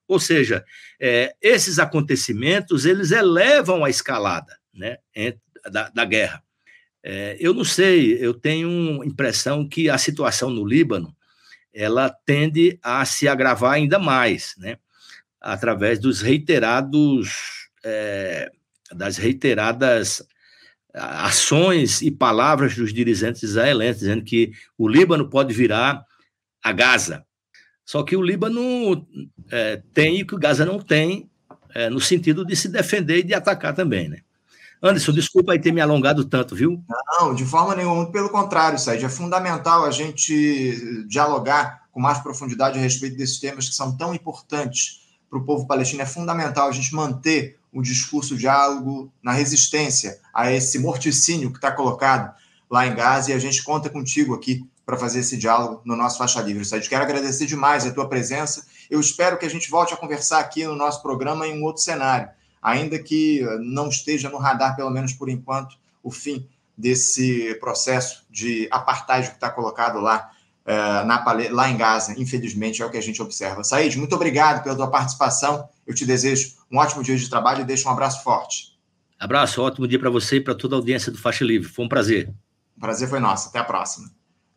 Ou 0.09 0.21
seja, 0.21 0.64
é, 1.01 1.35
esses 1.40 1.79
acontecimentos 1.79 2.85
eles 2.85 3.11
elevam 3.11 3.85
a 3.85 3.90
escalada 3.90 4.57
né, 4.73 4.99
da, 5.71 5.88
da 5.88 6.05
guerra. 6.05 6.42
É, 7.03 7.37
eu 7.38 7.55
não 7.55 7.64
sei, 7.64 8.16
eu 8.21 8.35
tenho 8.35 9.05
impressão 9.05 9.69
que 9.69 9.88
a 9.88 9.99
situação 9.99 10.51
no 10.51 10.64
Líbano 10.64 11.14
ela 11.73 12.11
tende 12.11 12.79
a 12.83 13.05
se 13.05 13.29
agravar 13.29 13.73
ainda 13.73 13.99
mais, 13.99 14.55
né, 14.57 14.79
através 15.40 15.99
dos 15.99 16.23
reiterados 16.23 17.69
é, 17.85 18.51
das 18.92 19.16
reiteradas 19.16 20.27
ações 20.95 22.01
e 22.01 22.11
palavras 22.11 22.75
dos 22.75 22.92
dirigentes 22.92 23.42
israelenses, 23.42 24.01
dizendo 24.01 24.25
que 24.25 24.53
o 24.79 24.88
Líbano 24.88 25.29
pode 25.29 25.53
virar 25.53 26.03
a 26.62 26.73
Gaza, 26.73 27.26
só 27.87 28.03
que 28.03 28.16
o 28.16 28.22
Líbano 28.22 29.07
é, 29.49 29.81
tem 29.94 30.20
o 30.20 30.27
que 30.27 30.35
o 30.35 30.38
Gaza 30.38 30.66
não 30.66 30.81
tem, 30.81 31.31
é, 31.72 31.88
no 31.88 32.01
sentido 32.01 32.44
de 32.44 32.57
se 32.57 32.68
defender 32.68 33.18
e 33.18 33.22
de 33.22 33.33
atacar 33.33 33.72
também, 33.72 34.09
né? 34.09 34.18
Anderson, 34.83 35.12
desculpa 35.12 35.53
aí 35.53 35.61
ter 35.61 35.72
me 35.72 35.81
alongado 35.81 36.25
tanto, 36.25 36.57
viu? 36.57 36.83
Não, 37.18 37.33
de 37.33 37.44
forma 37.44 37.77
nenhuma, 37.77 38.11
pelo 38.11 38.29
contrário, 38.29 38.79
Said, 38.79 39.05
é 39.05 39.09
fundamental 39.09 39.85
a 39.85 39.90
gente 39.92 41.07
dialogar 41.09 41.87
com 41.92 42.01
mais 42.01 42.18
profundidade 42.18 42.77
a 42.77 42.83
respeito 42.83 43.16
desses 43.16 43.38
temas 43.38 43.68
que 43.68 43.75
são 43.75 43.96
tão 43.96 44.12
importantes 44.12 45.03
para 45.31 45.38
o 45.38 45.44
povo 45.44 45.66
palestino. 45.66 46.03
É 46.03 46.07
fundamental 46.07 46.68
a 46.68 46.72
gente 46.72 46.92
manter 46.92 47.57
o 47.72 47.81
discurso, 47.81 48.35
o 48.35 48.37
diálogo 48.37 49.12
na 49.22 49.33
resistência 49.33 50.18
a 50.35 50.51
esse 50.51 50.79
morticínio 50.79 51.51
que 51.51 51.59
está 51.59 51.70
colocado 51.70 52.35
lá 52.68 52.87
em 52.87 52.94
Gaza 52.94 53.31
e 53.31 53.35
a 53.35 53.38
gente 53.38 53.62
conta 53.62 53.88
contigo 53.88 54.35
aqui 54.35 54.66
para 54.87 54.96
fazer 54.96 55.18
esse 55.18 55.37
diálogo 55.37 55.83
no 55.85 55.96
nosso 55.96 56.16
Faixa 56.16 56.40
Livre. 56.40 56.64
Sérgio, 56.64 56.88
quero 56.88 57.03
agradecer 57.03 57.44
demais 57.44 57.85
a 57.85 57.92
tua 57.92 58.09
presença. 58.09 58.64
Eu 58.88 59.01
espero 59.01 59.37
que 59.37 59.44
a 59.44 59.51
gente 59.51 59.68
volte 59.68 59.92
a 59.92 59.96
conversar 59.96 60.38
aqui 60.38 60.64
no 60.64 60.77
nosso 60.77 61.03
programa 61.03 61.44
em 61.44 61.61
um 61.61 61.64
outro 61.64 61.83
cenário, 61.83 62.29
ainda 62.62 62.96
que 62.96 63.42
não 63.61 63.88
esteja 63.88 64.31
no 64.31 64.38
radar, 64.38 64.77
pelo 64.77 64.90
menos 64.90 65.12
por 65.12 65.29
enquanto, 65.29 65.77
o 66.05 66.11
fim 66.12 66.49
desse 66.79 67.57
processo 67.57 68.25
de 68.31 68.68
apartheid 68.70 69.31
que 69.31 69.35
está 69.35 69.51
colocado 69.51 69.99
lá, 69.99 70.31
uh, 70.64 71.05
na, 71.05 71.25
lá 71.51 71.68
em 71.68 71.77
Gaza. 71.77 72.14
Infelizmente, 72.16 72.81
é 72.81 72.87
o 72.87 72.90
que 72.90 72.99
a 72.99 73.03
gente 73.03 73.20
observa. 73.20 73.64
Said, 73.64 73.96
muito 73.99 74.14
obrigado 74.14 74.62
pela 74.62 74.77
tua 74.77 74.88
participação. 74.88 75.68
Eu 75.85 75.94
te 75.94 76.07
desejo 76.07 76.55
um 76.70 76.79
ótimo 76.79 77.03
dia 77.03 77.16
de 77.16 77.29
trabalho 77.29 77.62
e 77.62 77.64
deixo 77.64 77.88
um 77.88 77.92
abraço 77.92 78.22
forte. 78.22 78.77
Abraço, 79.18 79.62
ótimo 79.62 79.88
dia 79.88 79.99
para 79.99 80.11
você 80.11 80.37
e 80.37 80.40
para 80.40 80.55
toda 80.55 80.77
a 80.77 80.79
audiência 80.79 81.11
do 81.11 81.18
Faixa 81.18 81.44
Livre. 81.44 81.68
Foi 81.68 81.85
um 81.85 81.88
prazer. 81.88 82.33
O 82.77 82.81
prazer 82.81 83.09
foi 83.09 83.18
nosso. 83.18 83.49
Até 83.49 83.59
a 83.59 83.64
próxima. 83.64 84.15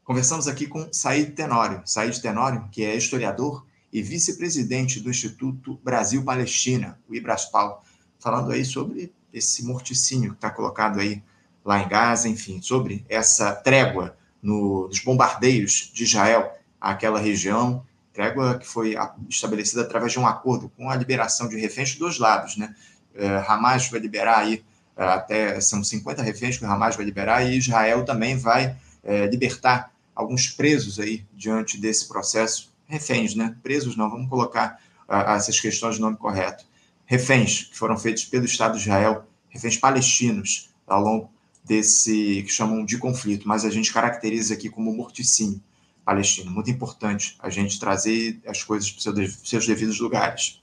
Conversamos 0.10 0.48
aqui 0.48 0.66
com 0.66 0.92
Said 0.92 1.34
Tenório. 1.34 1.84
Said 1.86 2.20
Tenório, 2.20 2.68
que 2.72 2.84
é 2.84 2.96
historiador 2.96 3.64
e 3.94 4.02
vice-presidente 4.02 5.00
do 5.00 5.12
Instituto 5.12 5.80
Brasil-Palestina, 5.84 7.00
o 7.08 7.14
Ibraspal, 7.14 7.86
falando 8.18 8.52
aí 8.52 8.66
sobre 8.66 9.14
esse 9.32 9.64
morticínio 9.64 10.32
que 10.32 10.38
está 10.38 10.50
colocado 10.50 11.00
aí 11.00 11.22
lá 11.64 11.80
em 11.80 11.88
Gaza, 11.88 12.28
enfim, 12.28 12.60
sobre 12.60 13.06
essa 13.08 13.54
trégua 13.54 14.18
no, 14.42 14.88
nos 14.88 14.98
bombardeios 14.98 15.92
de 15.94 16.06
Israel 16.06 16.58
àquela 16.82 17.20
região, 17.20 17.86
trégua 18.12 18.58
que 18.58 18.66
foi 18.66 18.96
estabelecida 19.30 19.84
através 19.84 20.12
de 20.12 20.18
um 20.18 20.26
acordo 20.26 20.70
com 20.70 20.90
a 20.90 20.96
liberação 20.96 21.48
de 21.48 21.56
reféns 21.56 21.92
dos 21.92 22.00
dois 22.00 22.18
lados, 22.18 22.58
né? 22.58 22.76
É, 23.14 23.46
Hamas 23.48 23.88
vai 23.90 24.00
liberar 24.00 24.40
aí 24.40 24.66
é, 24.98 25.04
até 25.04 25.62
são 25.62 25.84
50 25.84 26.24
reféns 26.24 26.58
que 26.58 26.66
o 26.66 26.68
Hamas 26.68 26.96
vai 26.96 27.06
liberar 27.06 27.44
e 27.44 27.60
Israel 27.60 28.04
também 28.04 28.36
vai 28.36 28.76
é, 29.04 29.28
libertar 29.28 29.92
alguns 30.20 30.48
presos 30.48 31.00
aí 31.00 31.26
diante 31.34 31.80
desse 31.80 32.06
processo, 32.06 32.74
reféns, 32.86 33.36
né? 33.36 33.56
Presos 33.64 33.96
não, 33.96 34.10
vamos 34.10 34.30
colocar 34.30 34.78
uh, 35.08 35.32
essas 35.32 35.58
questões 35.58 35.96
de 35.96 36.02
nome 36.02 36.18
correto. 36.18 36.66
Reféns 37.06 37.64
que 37.64 37.78
foram 37.78 37.98
feitos 37.98 38.26
pelo 38.26 38.44
Estado 38.44 38.76
de 38.76 38.82
Israel, 38.82 39.26
reféns 39.48 39.78
palestinos 39.78 40.70
ao 40.86 41.02
longo 41.02 41.30
desse 41.64 42.44
que 42.44 42.52
chamam 42.52 42.84
de 42.84 42.98
conflito, 42.98 43.48
mas 43.48 43.64
a 43.64 43.70
gente 43.70 43.94
caracteriza 43.94 44.56
aqui 44.56 44.70
como 44.70 44.94
morticínio. 44.94 45.62
palestino. 46.04 46.52
Muito 46.52 46.70
importante 46.70 47.38
a 47.40 47.50
gente 47.50 47.80
trazer 47.80 48.42
as 48.46 48.62
coisas 48.62 48.92
para 48.92 49.14
os 49.14 49.38
seus 49.44 49.66
devidos 49.66 50.00
lugares. 50.00 50.62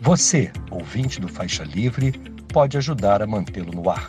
Você, 0.00 0.52
ouvinte 0.70 1.20
do 1.20 1.28
Faixa 1.28 1.64
Livre, 1.64 2.12
pode 2.52 2.76
ajudar 2.76 3.22
a 3.22 3.26
mantê-lo 3.26 3.72
no 3.72 3.88
ar. 3.88 4.08